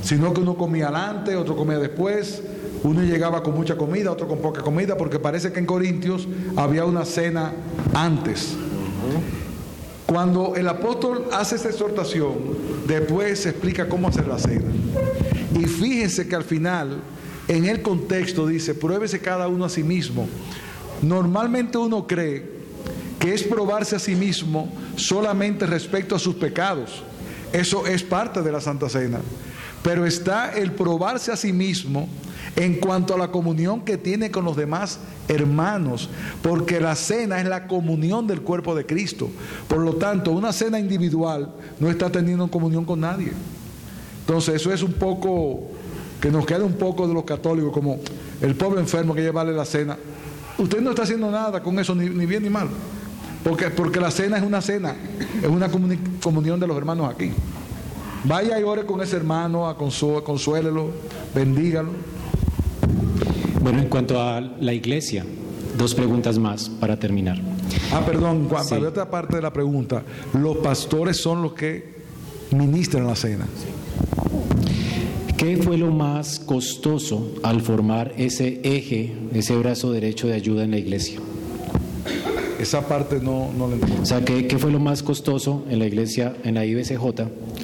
[0.00, 2.40] Sino que uno comía adelante, otro comía después,
[2.84, 6.84] uno llegaba con mucha comida, otro con poca comida, porque parece que en Corintios había
[6.84, 7.52] una cena
[7.94, 8.56] antes.
[10.06, 12.34] Cuando el apóstol hace esta exhortación,
[12.86, 14.70] después se explica cómo hacer la cena.
[15.54, 17.02] Y fíjense que al final,
[17.46, 20.26] en el contexto dice, pruébese cada uno a sí mismo.
[21.02, 22.58] Normalmente uno cree
[23.18, 27.02] que es probarse a sí mismo solamente respecto a sus pecados.
[27.52, 29.20] Eso es parte de la Santa Cena.
[29.82, 32.08] Pero está el probarse a sí mismo
[32.58, 34.98] en cuanto a la comunión que tiene con los demás
[35.28, 36.10] hermanos,
[36.42, 39.30] porque la cena es la comunión del cuerpo de Cristo.
[39.68, 43.30] Por lo tanto, una cena individual no está teniendo comunión con nadie.
[44.22, 45.68] Entonces, eso es un poco,
[46.20, 48.00] que nos queda un poco de los católicos, como
[48.40, 49.96] el pobre enfermo que llevarle la cena.
[50.58, 52.68] Usted no está haciendo nada con eso, ni, bien ni mal.
[53.44, 54.96] Porque, porque la cena es una cena,
[55.40, 55.70] es una
[56.20, 57.30] comunión de los hermanos aquí.
[58.24, 59.72] Vaya y ore con ese hermano,
[60.24, 60.90] consuélelo,
[61.36, 62.17] bendígalo.
[63.68, 65.26] Bueno, en cuanto a la iglesia,
[65.76, 67.38] dos preguntas más para terminar.
[67.92, 70.02] Ah, perdón, para otra parte de la pregunta,
[70.32, 71.84] los pastores son los que
[72.50, 73.46] ministran la cena.
[75.36, 80.70] ¿Qué fue lo más costoso al formar ese eje, ese brazo derecho de ayuda en
[80.70, 81.20] la iglesia?
[82.58, 84.02] Esa parte no, no la entiendo.
[84.02, 87.04] O sea, ¿qué, fue lo más costoso en la iglesia, en la IBCJ,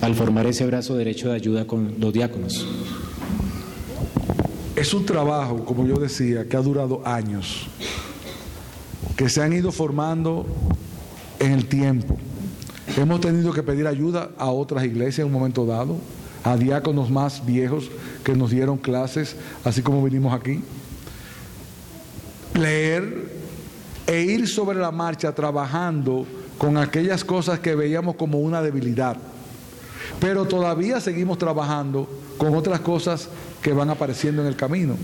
[0.02, 2.66] al formar ese brazo derecho de ayuda con los diáconos?
[4.84, 7.68] Es un trabajo, como yo decía, que ha durado años,
[9.16, 10.44] que se han ido formando
[11.38, 12.18] en el tiempo.
[12.94, 15.96] Hemos tenido que pedir ayuda a otras iglesias en un momento dado,
[16.42, 17.88] a diáconos más viejos
[18.24, 20.62] que nos dieron clases, así como vinimos aquí.
[22.52, 23.32] Leer
[24.06, 26.26] e ir sobre la marcha trabajando
[26.58, 29.16] con aquellas cosas que veíamos como una debilidad.
[30.20, 32.06] Pero todavía seguimos trabajando
[32.38, 33.28] con otras cosas
[33.62, 34.96] que van apareciendo en el camino.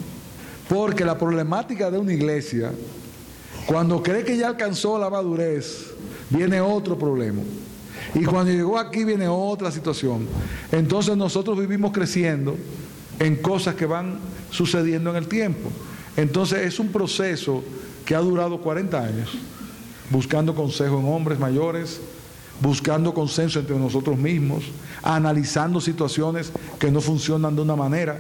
[0.69, 2.73] Porque la problemática de una iglesia,
[3.67, 5.93] cuando cree que ya alcanzó la madurez,
[6.31, 7.43] viene otro problema.
[8.15, 10.27] Y cuando llegó aquí viene otra situación.
[10.73, 12.57] Entonces nosotros vivimos creciendo
[13.19, 14.19] en cosas que van
[14.51, 15.71] sucediendo en el tiempo.
[16.17, 17.63] Entonces es un proceso
[18.05, 19.31] que ha durado 40 años,
[20.11, 22.01] buscando consejo en hombres mayores,
[22.61, 24.65] buscando consenso entre nosotros mismos,
[25.03, 28.19] analizando situaciones que no funcionan de una manera.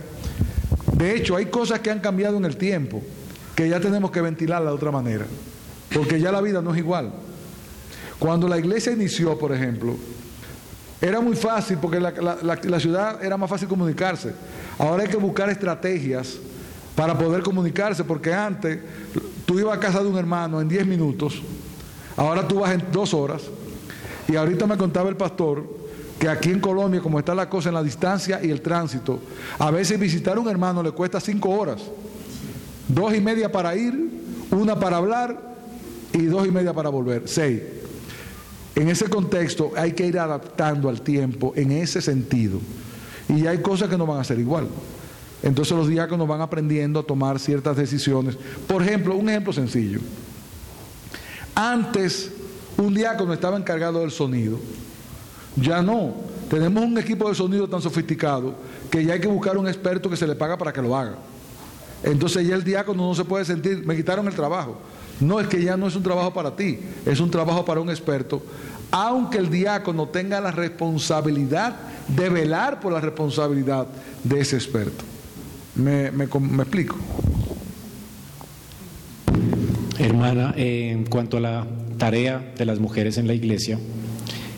[0.92, 3.02] De hecho, hay cosas que han cambiado en el tiempo,
[3.54, 5.26] que ya tenemos que ventilarla de otra manera,
[5.92, 7.12] porque ya la vida no es igual.
[8.18, 9.96] Cuando la iglesia inició, por ejemplo,
[11.00, 14.34] era muy fácil porque la, ciudad era más fácil comunicarse.
[14.78, 16.36] Ahora hay que buscar estrategias
[16.94, 18.78] para poder comunicarse, porque antes
[19.46, 21.40] tú ibas a casa de un hermano en 10 minutos,
[22.16, 23.42] ahora tú vas en dos horas,
[24.28, 25.64] y ahorita me contaba el pastor
[26.18, 29.20] que aquí en Colombia, como está la cosa en la distancia y el tránsito,
[29.58, 31.80] a veces visitar a un hermano le cuesta cinco horas,
[32.88, 34.10] dos y media para ir,
[34.50, 35.40] una para hablar
[36.12, 37.62] y dos y media para volver, seis.
[38.74, 42.60] En ese contexto hay que ir adaptando al tiempo en ese sentido.
[43.28, 44.68] Y hay cosas que no van a ser igual.
[45.42, 48.36] Entonces los diáconos van aprendiendo a tomar ciertas decisiones.
[48.66, 50.00] Por ejemplo, un ejemplo sencillo.
[51.54, 52.30] Antes
[52.80, 54.58] un diácono estaba encargado del sonido.
[55.56, 56.14] Ya no.
[56.48, 58.54] Tenemos un equipo de sonido tan sofisticado
[58.90, 61.16] que ya hay que buscar un experto que se le paga para que lo haga.
[62.02, 64.78] Entonces ya el diácono no se puede sentir, me quitaron el trabajo.
[65.20, 67.90] No, es que ya no es un trabajo para ti, es un trabajo para un
[67.90, 68.42] experto,
[68.90, 71.76] aunque el diácono tenga la responsabilidad
[72.08, 73.86] de velar por la responsabilidad
[74.24, 75.04] de ese experto.
[75.74, 76.96] ¿Me, explico?
[79.98, 81.66] Hermana, en cuanto a la
[82.00, 83.78] tarea de las mujeres en la iglesia,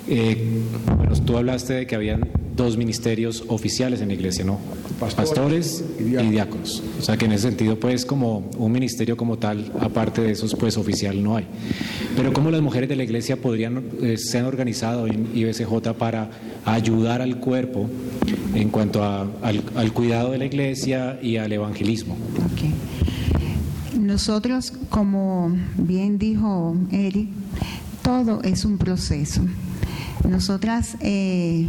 [0.08, 0.62] eh,
[0.96, 4.58] bueno, tú hablaste de que habían dos ministerios oficiales en la iglesia, ¿no?
[5.00, 6.82] Pastores, y, diáconos.
[7.00, 10.54] O sea que en ese sentido, pues, como un ministerio como tal, aparte de esos,
[10.54, 11.46] pues, oficial no hay.
[12.14, 16.30] Pero ¿cómo las mujeres de la iglesia podrían, eh, se han organizado en IBCJ para
[16.64, 17.88] ayudar al cuerpo
[18.54, 22.16] en cuanto a, al, al, cuidado de la iglesia y al evangelismo?
[22.52, 22.72] Okay.
[24.12, 27.30] Nosotros, como bien dijo Eric,
[28.02, 29.40] todo es un proceso.
[30.28, 31.66] Nosotras eh,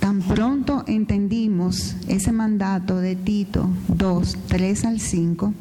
[0.00, 5.52] tan pronto entendimos ese mandato de Tito 2, 3 al 5,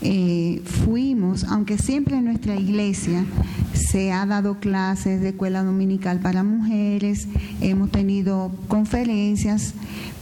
[0.00, 3.24] eh, fuimos, aunque siempre en nuestra iglesia
[3.72, 7.28] se ha dado clases de escuela dominical para mujeres,
[7.60, 9.74] hemos tenido conferencias,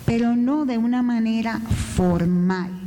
[0.05, 1.61] pero no de una manera
[1.97, 2.84] formal.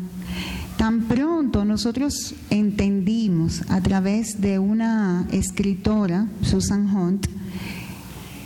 [0.77, 7.25] Tan pronto nosotros entendimos a través de una escritora, Susan Hunt,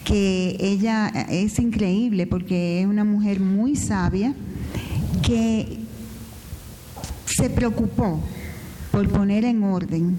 [0.06, 4.34] que ella es increíble porque es una mujer muy sabia
[5.22, 5.80] que
[7.26, 8.22] se preocupó
[8.92, 10.18] por poner en orden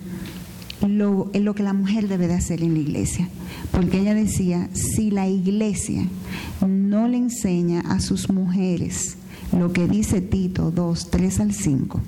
[0.86, 3.28] lo, que la mujer debe de hacer en la iglesia.
[3.70, 6.06] Porque ella decía, si la iglesia
[6.66, 9.16] no le enseña a sus mujeres
[9.58, 12.00] lo que dice Tito 2, 3 al 5,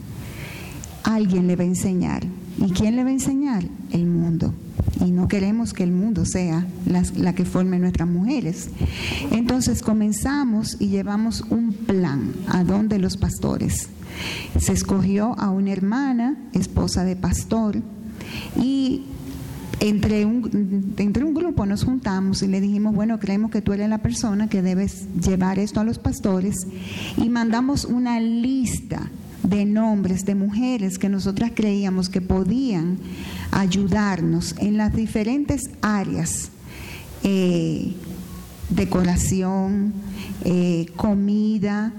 [1.05, 2.24] alguien le va a enseñar.
[2.59, 3.64] ¿Y quién le va a enseñar?
[3.90, 4.55] El mundo.
[5.05, 8.68] Y no queremos que el mundo sea la, la, que forme nuestras mujeres.
[9.32, 13.88] Entonces comenzamos y llevamos un plan a donde los pastores.
[14.59, 17.82] Se escogió a una hermana, esposa de pastor,
[18.57, 19.03] y
[19.85, 23.91] entre un, entre un grupo nos juntamos y le dijimos, bueno, creemos que tú eres
[23.91, 26.66] la persona que debes llevar esto a los pastores
[27.18, 29.11] y mandamos una lista
[29.43, 32.97] de nombres de mujeres que nosotras creíamos que podían
[33.51, 36.49] ayudarnos en las diferentes áreas,
[37.22, 37.93] eh,
[38.70, 39.93] decoración,
[40.47, 41.93] eh, comida,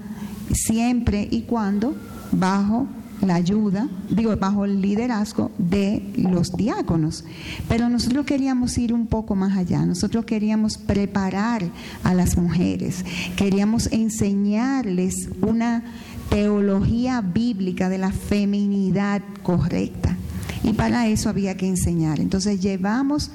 [0.52, 1.94] siempre y cuando
[2.32, 2.88] bajo
[3.20, 7.24] la ayuda, digo, bajo el liderazgo de los diáconos.
[7.68, 11.64] Pero nosotros queríamos ir un poco más allá, nosotros queríamos preparar
[12.04, 13.04] a las mujeres,
[13.36, 15.82] queríamos enseñarles una
[16.28, 20.16] teología bíblica de la feminidad correcta.
[20.62, 22.18] Y para eso había que enseñar.
[22.18, 23.30] Entonces llevamos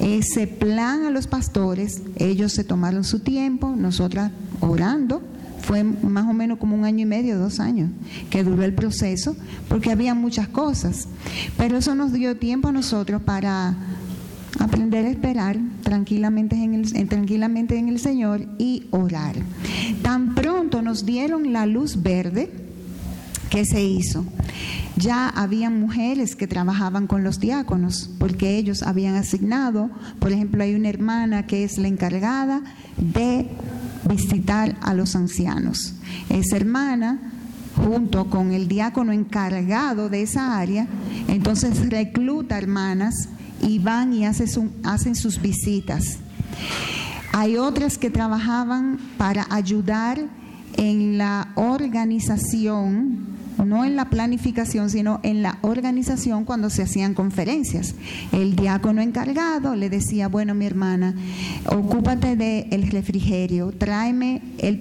[0.00, 4.30] ese plan a los pastores, ellos se tomaron su tiempo, nosotras
[4.60, 5.22] orando,
[5.66, 7.90] fue más o menos como un año y medio, dos años,
[8.30, 9.34] que duró el proceso,
[9.68, 11.08] porque había muchas cosas.
[11.56, 13.74] Pero eso nos dio tiempo a nosotros para
[14.60, 19.34] aprender a esperar tranquilamente en el, tranquilamente en el Señor y orar.
[20.02, 22.48] Tan pronto nos dieron la luz verde,
[23.50, 24.24] ¿qué se hizo?
[24.96, 30.74] Ya había mujeres que trabajaban con los diáconos, porque ellos habían asignado, por ejemplo, hay
[30.74, 32.62] una hermana que es la encargada
[32.96, 33.46] de
[34.08, 35.94] visitar a los ancianos.
[36.30, 37.18] Esa hermana,
[37.76, 40.86] junto con el diácono encargado de esa área,
[41.28, 43.28] entonces recluta hermanas
[43.60, 46.18] y van y hacen sus visitas.
[47.32, 50.20] Hay otras que trabajaban para ayudar
[50.78, 53.26] en la organización
[53.64, 57.94] no en la planificación, sino en la organización cuando se hacían conferencias.
[58.32, 61.14] El diácono encargado le decía, bueno, mi hermana,
[61.66, 64.78] ocúpate del refrigerio, tráeme el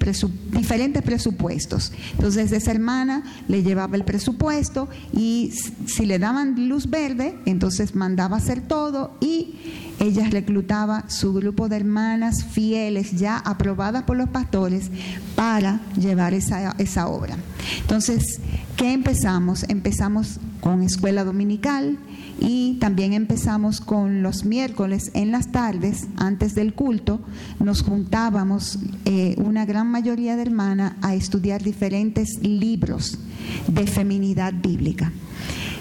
[0.51, 1.91] diferentes presupuestos.
[2.13, 5.51] Entonces esa hermana le llevaba el presupuesto y
[5.85, 9.55] si le daban luz verde, entonces mandaba hacer todo y
[9.99, 14.89] ella reclutaba su grupo de hermanas fieles ya aprobadas por los pastores
[15.35, 17.37] para llevar esa, esa obra.
[17.81, 18.39] Entonces,
[18.77, 19.63] ¿qué empezamos?
[19.69, 21.97] Empezamos con escuela dominical
[22.39, 27.21] y también empezamos con los miércoles en las tardes, antes del culto,
[27.59, 33.17] nos juntábamos eh, una gran mayoría de hermanas a estudiar diferentes libros
[33.67, 35.11] de feminidad bíblica.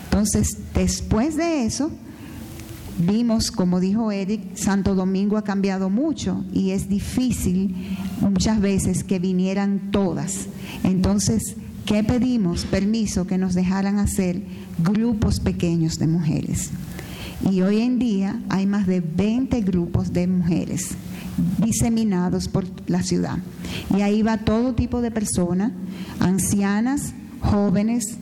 [0.04, 1.90] Entonces, después de eso,
[2.96, 7.74] Vimos, como dijo Eric, Santo Domingo ha cambiado mucho y es difícil
[8.20, 10.46] muchas veces que vinieran todas.
[10.84, 12.64] Entonces, ¿qué pedimos?
[12.64, 14.42] Permiso que nos dejaran hacer
[14.78, 16.70] grupos pequeños de mujeres.
[17.50, 20.90] Y hoy en día hay más de 20 grupos de mujeres
[21.58, 23.38] diseminados por la ciudad.
[23.94, 25.72] Y ahí va todo tipo de personas,
[26.20, 28.16] ancianas, jóvenes,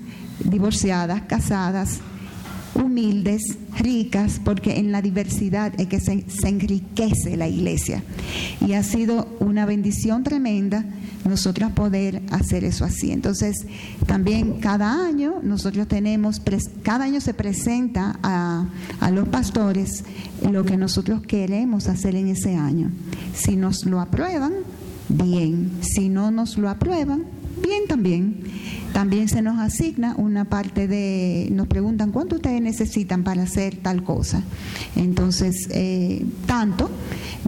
[0.45, 2.01] divorciadas, casadas,
[2.75, 8.03] humildes, ricas, porque en la diversidad es que se, enriquece la iglesia.
[8.61, 10.85] Y ha sido una bendición tremenda
[11.25, 13.13] nosotros poder hacer eso así.
[13.13, 13.67] Entonces,
[14.07, 16.43] también cada año nosotros tenemos,
[16.83, 18.67] cada año se presenta a,
[19.01, 20.05] a los pastores
[20.51, 22.91] lo que nosotros queremos hacer en ese año.
[23.35, 24.53] Si nos lo aprueban,
[25.09, 25.71] bien.
[25.81, 27.25] Si no nos lo aprueban,
[27.63, 28.37] bien también.
[28.93, 34.05] También se nos asigna una parte de, nos preguntan cuánto ustedes necesitan para hacer tal
[34.05, 34.43] cosa.
[34.97, 36.91] Entonces, eh, tanto,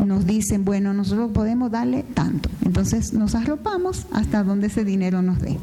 [0.05, 2.49] nos dicen, bueno, nosotros podemos darle tanto.
[2.65, 5.59] Entonces nos arropamos hasta donde ese dinero nos dé.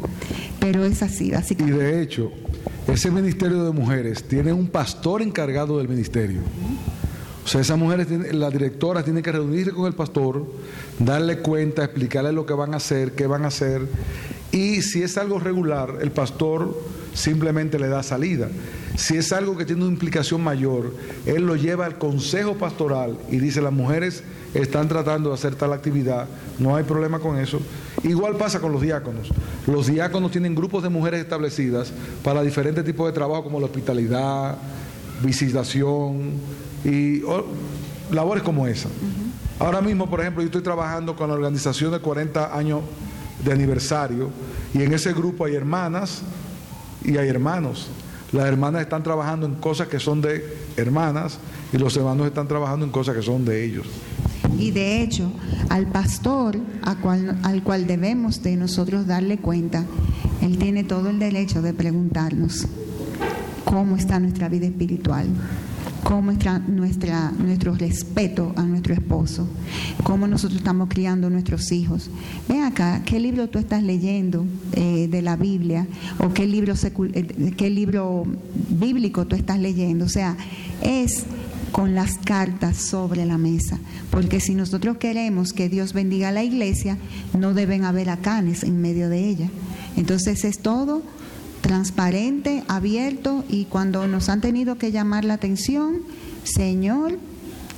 [0.60, 1.80] Pero es así, básicamente.
[1.80, 2.32] Y de hecho,
[2.88, 6.42] ese Ministerio de Mujeres tiene un pastor encargado del ministerio.
[7.44, 10.46] O sea, esas mujeres, las directoras tienen que reunirse con el pastor,
[11.00, 13.88] darle cuenta, explicarle lo que van a hacer, qué van a hacer.
[14.52, 16.78] Y si es algo regular, el pastor
[17.14, 18.50] simplemente le da salida.
[18.96, 20.94] Si es algo que tiene una implicación mayor,
[21.26, 24.24] él lo lleva al consejo pastoral y dice, las mujeres
[24.54, 26.28] están tratando de hacer tal actividad,
[26.60, 27.60] no hay problema con eso.
[28.04, 29.30] Igual pasa con los diáconos.
[29.66, 31.92] Los diáconos tienen grupos de mujeres establecidas
[32.24, 34.58] para diferentes tipos de trabajo como la hospitalidad,
[35.24, 36.34] visitación
[36.84, 37.22] y
[38.12, 38.90] labores como esa.
[39.60, 42.82] Ahora mismo, por ejemplo, yo estoy trabajando con la organización de 40 años
[43.44, 44.30] de aniversario
[44.74, 46.22] y en ese grupo hay hermanas
[47.04, 47.90] y hay hermanos.
[48.32, 51.38] Las hermanas están trabajando en cosas que son de hermanas
[51.74, 53.86] y los hermanos están trabajando en cosas que son de ellos.
[54.58, 55.32] Y de hecho,
[55.70, 56.58] al pastor
[57.02, 59.86] cual, al cual debemos de nosotros darle cuenta,
[60.42, 62.68] él tiene todo el derecho de preguntarnos
[63.66, 65.28] cómo está nuestra vida espiritual,
[66.04, 69.48] cómo está nuestra, nuestro respeto a nuestro esposo,
[70.04, 72.10] cómo nosotros estamos criando a nuestros hijos.
[72.48, 75.88] Ven acá, ¿qué libro tú estás leyendo eh, de la Biblia?
[76.20, 78.26] ¿O qué libro, eh, qué libro
[78.70, 80.06] bíblico tú estás leyendo?
[80.06, 80.36] O sea,
[80.82, 81.24] es
[81.72, 83.80] con las cartas sobre la mesa.
[84.10, 86.98] Porque si nosotros queremos que Dios bendiga a la iglesia,
[87.38, 89.50] no deben haber acanes en medio de ella.
[89.96, 91.04] Entonces es todo
[91.62, 96.02] transparente, abierto y cuando nos han tenido que llamar la atención,
[96.44, 97.18] Señor,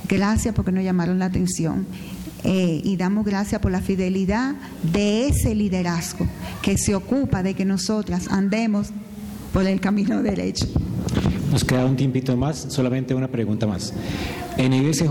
[0.08, 1.86] gracias porque nos llamaron la atención.
[2.46, 6.26] Eh, y damos gracias por la fidelidad de ese liderazgo
[6.60, 8.88] que se ocupa de que nosotras andemos
[9.54, 10.66] por el camino derecho.
[11.50, 13.94] Nos queda un tiempito más, solamente una pregunta más.
[14.58, 15.06] En IBSJ,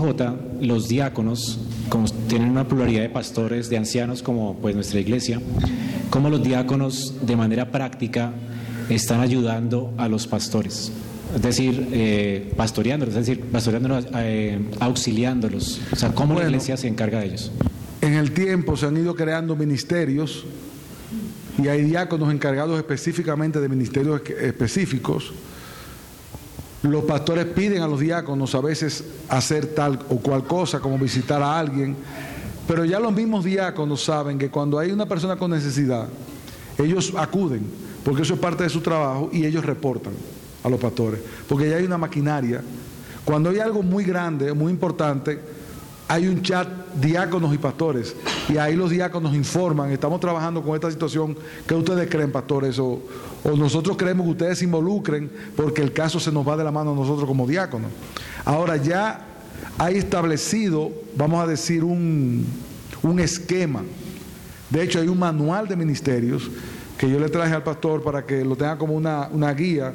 [0.60, 1.58] los diáconos,
[1.88, 5.40] como tienen una pluralidad de pastores, de ancianos, como pues nuestra iglesia,
[6.10, 8.32] como los diáconos de manera práctica
[8.88, 10.92] están ayudando a los pastores.
[11.34, 15.80] Es decir, eh, pastoreándolos, es decir, pastoreándolos, eh, auxiliándolos.
[15.92, 17.50] O sea, ¿cómo la iglesia se encarga de ellos?
[18.00, 20.44] En el tiempo se han ido creando ministerios
[21.62, 25.32] y hay diáconos encargados específicamente de ministerios específicos.
[26.82, 31.42] Los pastores piden a los diáconos a veces hacer tal o cual cosa, como visitar
[31.42, 31.96] a alguien,
[32.68, 36.06] pero ya los mismos diáconos saben que cuando hay una persona con necesidad,
[36.78, 37.62] ellos acuden
[38.04, 40.12] porque eso es parte de su trabajo y ellos reportan
[40.62, 42.62] a los pastores, porque ya hay una maquinaria.
[43.24, 45.38] Cuando hay algo muy grande, muy importante,
[46.06, 48.14] hay un chat diáconos y pastores
[48.48, 51.36] y ahí los diáconos informan, estamos trabajando con esta situación,
[51.66, 52.78] ¿qué ustedes creen, pastores?
[52.78, 53.00] O,
[53.56, 56.92] nosotros creemos que ustedes se involucren porque el caso se nos va de la mano
[56.92, 57.90] a nosotros como diáconos.
[58.44, 59.26] Ahora ya
[59.78, 62.46] hay establecido, vamos a decir, un,
[63.02, 63.82] un esquema.
[64.70, 66.50] De hecho, hay un manual de ministerios
[66.98, 69.94] que yo le traje al pastor para que lo tenga como una, guía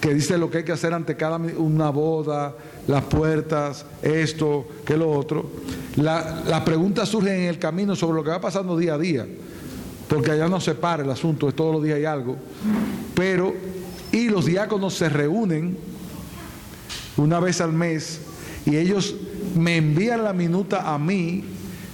[0.00, 2.54] que dice lo que hay que hacer ante cada una boda,
[2.86, 5.50] las puertas, esto, que lo otro.
[5.96, 9.26] Las la preguntas surgen en el camino sobre lo que va pasando día a día,
[10.06, 12.36] porque allá no se para el asunto, es todos los días hay algo.
[13.14, 13.52] Pero,
[14.12, 15.76] y los diáconos se reúnen
[17.16, 18.20] una vez al mes
[18.64, 19.16] y ellos
[19.56, 21.42] me envían la minuta a mí,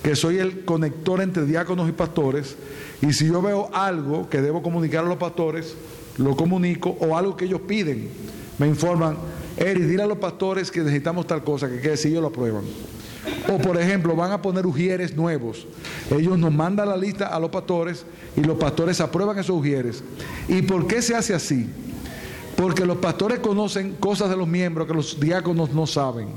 [0.03, 2.57] que soy el conector entre diáconos y pastores,
[3.03, 5.75] y si yo veo algo que debo comunicar a los pastores,
[6.17, 8.09] lo comunico, o algo que ellos piden,
[8.59, 9.17] me informan,
[9.57, 12.63] Eri, dile a los pastores que necesitamos tal cosa, que quede si ellos lo aprueban.
[13.53, 15.67] O por ejemplo, van a poner ujieres nuevos.
[16.11, 18.05] Ellos nos mandan la lista a los pastores
[18.37, 20.03] y los pastores aprueban esos ujieres.
[20.49, 21.69] ¿Y por qué se hace así?
[22.57, 26.29] Porque los pastores conocen cosas de los miembros que los diáconos no saben.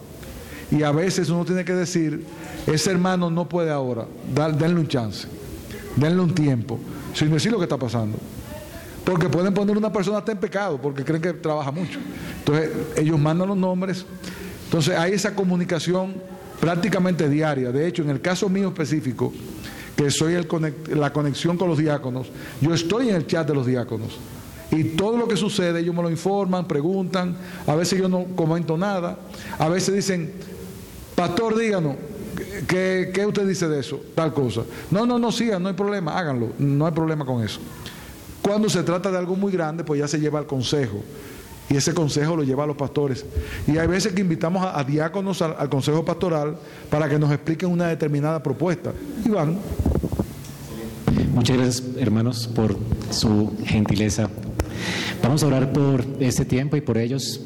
[0.71, 2.25] Y a veces uno tiene que decir,
[2.65, 4.05] ese hermano no puede ahora,
[4.57, 5.27] denle un chance
[5.97, 6.79] denle un tiempo,
[7.13, 8.17] sin decir lo que está pasando.
[9.03, 11.99] Porque pueden poner una persona hasta en pecado porque creen que trabaja mucho.
[12.39, 14.05] Entonces, ellos mandan los nombres.
[14.65, 16.15] Entonces, hay esa comunicación
[16.59, 17.71] prácticamente diaria.
[17.71, 19.33] De hecho, en el caso mío específico,
[19.95, 20.35] que soy
[20.93, 22.27] la conexión con los diáconos,
[22.61, 24.17] yo estoy en el chat de los diáconos.
[24.71, 27.37] Y todo lo que sucede, ellos me lo informan, preguntan.
[27.65, 29.17] A veces yo no comento nada.
[29.57, 30.33] A veces dicen,
[31.15, 31.95] pastor, díganos,
[32.67, 33.99] ¿qué, qué usted dice de eso?
[34.15, 34.61] Tal cosa.
[34.91, 36.53] No, no, no sigan, no hay problema, háganlo.
[36.59, 37.59] No hay problema con eso.
[38.41, 41.03] Cuando se trata de algo muy grande, pues ya se lleva al consejo.
[41.69, 43.25] Y ese consejo lo lleva a los pastores.
[43.67, 46.57] Y hay veces que invitamos a, diáconos al, consejo pastoral
[46.89, 48.93] para que nos expliquen una determinada propuesta.
[49.25, 49.57] Y van.
[51.33, 52.77] Muchas gracias, hermanos, por
[53.11, 54.29] su gentileza.
[55.21, 57.41] Vamos a orar por este tiempo y por ellos.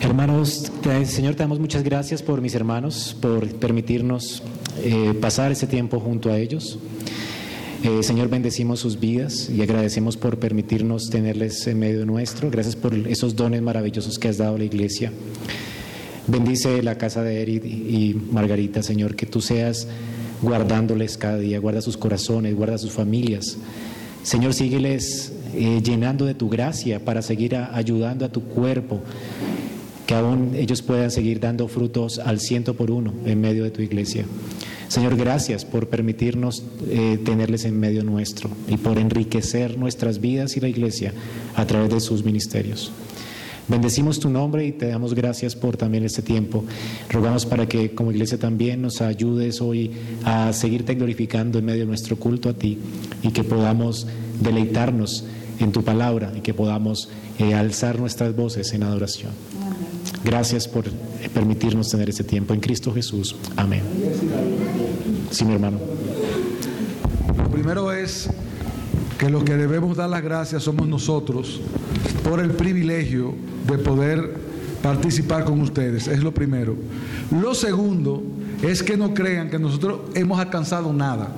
[0.00, 0.70] Hermanos,
[1.06, 4.42] Señor, te damos muchas gracias por mis hermanos, por permitirnos
[4.78, 6.78] eh, pasar este tiempo junto a ellos.
[7.82, 12.48] Eh, Señor, bendecimos sus vidas y agradecemos por permitirnos tenerles en medio nuestro.
[12.48, 15.12] Gracias por esos dones maravillosos que has dado a la iglesia.
[16.28, 19.88] Bendice la casa de Eric y Margarita, Señor, que tú seas
[20.42, 23.56] guardándoles cada día, guarda sus corazones, guarda sus familias.
[24.22, 29.00] Señor, sígueles eh, llenando de tu gracia para seguir ayudando a tu cuerpo,
[30.08, 33.82] que aún ellos puedan seguir dando frutos al ciento por uno en medio de tu
[33.82, 34.24] iglesia.
[34.88, 40.60] Señor, gracias por permitirnos eh, tenerles en medio nuestro y por enriquecer nuestras vidas y
[40.60, 41.12] la iglesia
[41.54, 42.90] a través de sus ministerios.
[43.68, 46.64] Bendecimos tu nombre y te damos gracias por también este tiempo.
[47.10, 49.90] Rogamos para que como iglesia también nos ayudes hoy
[50.24, 52.78] a seguirte glorificando en medio de nuestro culto a ti
[53.22, 54.06] y que podamos
[54.40, 55.26] deleitarnos
[55.60, 59.32] en tu palabra y que podamos eh, alzar nuestras voces en adoración.
[60.24, 60.84] Gracias por
[61.32, 63.36] permitirnos tener este tiempo en Cristo Jesús.
[63.56, 63.82] Amén.
[65.30, 65.78] Sí, mi hermano.
[67.36, 68.28] Lo primero es
[69.18, 71.60] que los que debemos dar las gracias somos nosotros
[72.22, 73.34] por el privilegio
[73.66, 74.34] de poder
[74.82, 76.08] participar con ustedes.
[76.08, 76.76] Es lo primero.
[77.30, 78.22] Lo segundo
[78.62, 81.32] es que no crean que nosotros hemos alcanzado nada.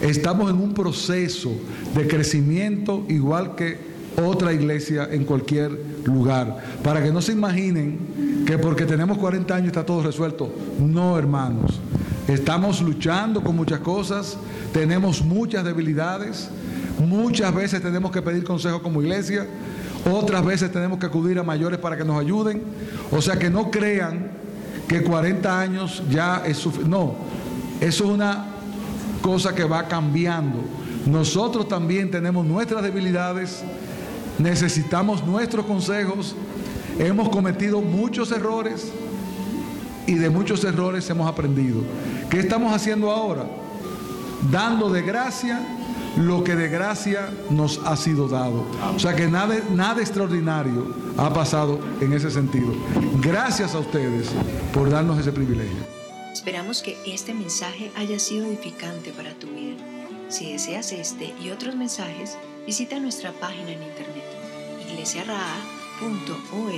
[0.00, 1.52] Estamos en un proceso
[1.94, 5.70] de crecimiento igual que otra iglesia en cualquier
[6.04, 6.56] lugar.
[6.82, 10.52] Para que no se imaginen que porque tenemos 40 años está todo resuelto.
[10.78, 11.80] No, hermanos.
[12.28, 14.36] Estamos luchando con muchas cosas,
[14.72, 16.48] tenemos muchas debilidades,
[16.98, 19.46] muchas veces tenemos que pedir consejo como iglesia,
[20.10, 22.62] otras veces tenemos que acudir a mayores para que nos ayuden.
[23.12, 24.30] O sea que no crean
[24.88, 26.90] que 40 años ya es suficiente.
[26.90, 27.14] No,
[27.80, 28.46] eso es una
[29.22, 30.58] cosa que va cambiando.
[31.06, 33.62] Nosotros también tenemos nuestras debilidades,
[34.38, 36.34] necesitamos nuestros consejos,
[36.98, 38.92] hemos cometido muchos errores
[40.06, 41.82] y de muchos errores hemos aprendido.
[42.30, 43.46] ¿Qué estamos haciendo ahora?
[44.50, 45.60] Dando de gracia
[46.16, 48.64] lo que de gracia nos ha sido dado.
[48.94, 52.72] O sea que nada, nada extraordinario ha pasado en ese sentido.
[53.20, 54.30] Gracias a ustedes
[54.72, 55.76] por darnos ese privilegio.
[56.32, 59.76] Esperamos que este mensaje haya sido edificante para tu vida.
[60.28, 62.36] Si deseas este y otros mensajes,
[62.66, 64.24] visita nuestra página en internet
[64.90, 66.76] iglesiaraa.org.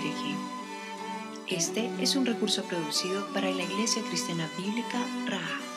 [1.48, 5.67] Este es un recurso producido para la Iglesia Cristiana Bíblica Raha.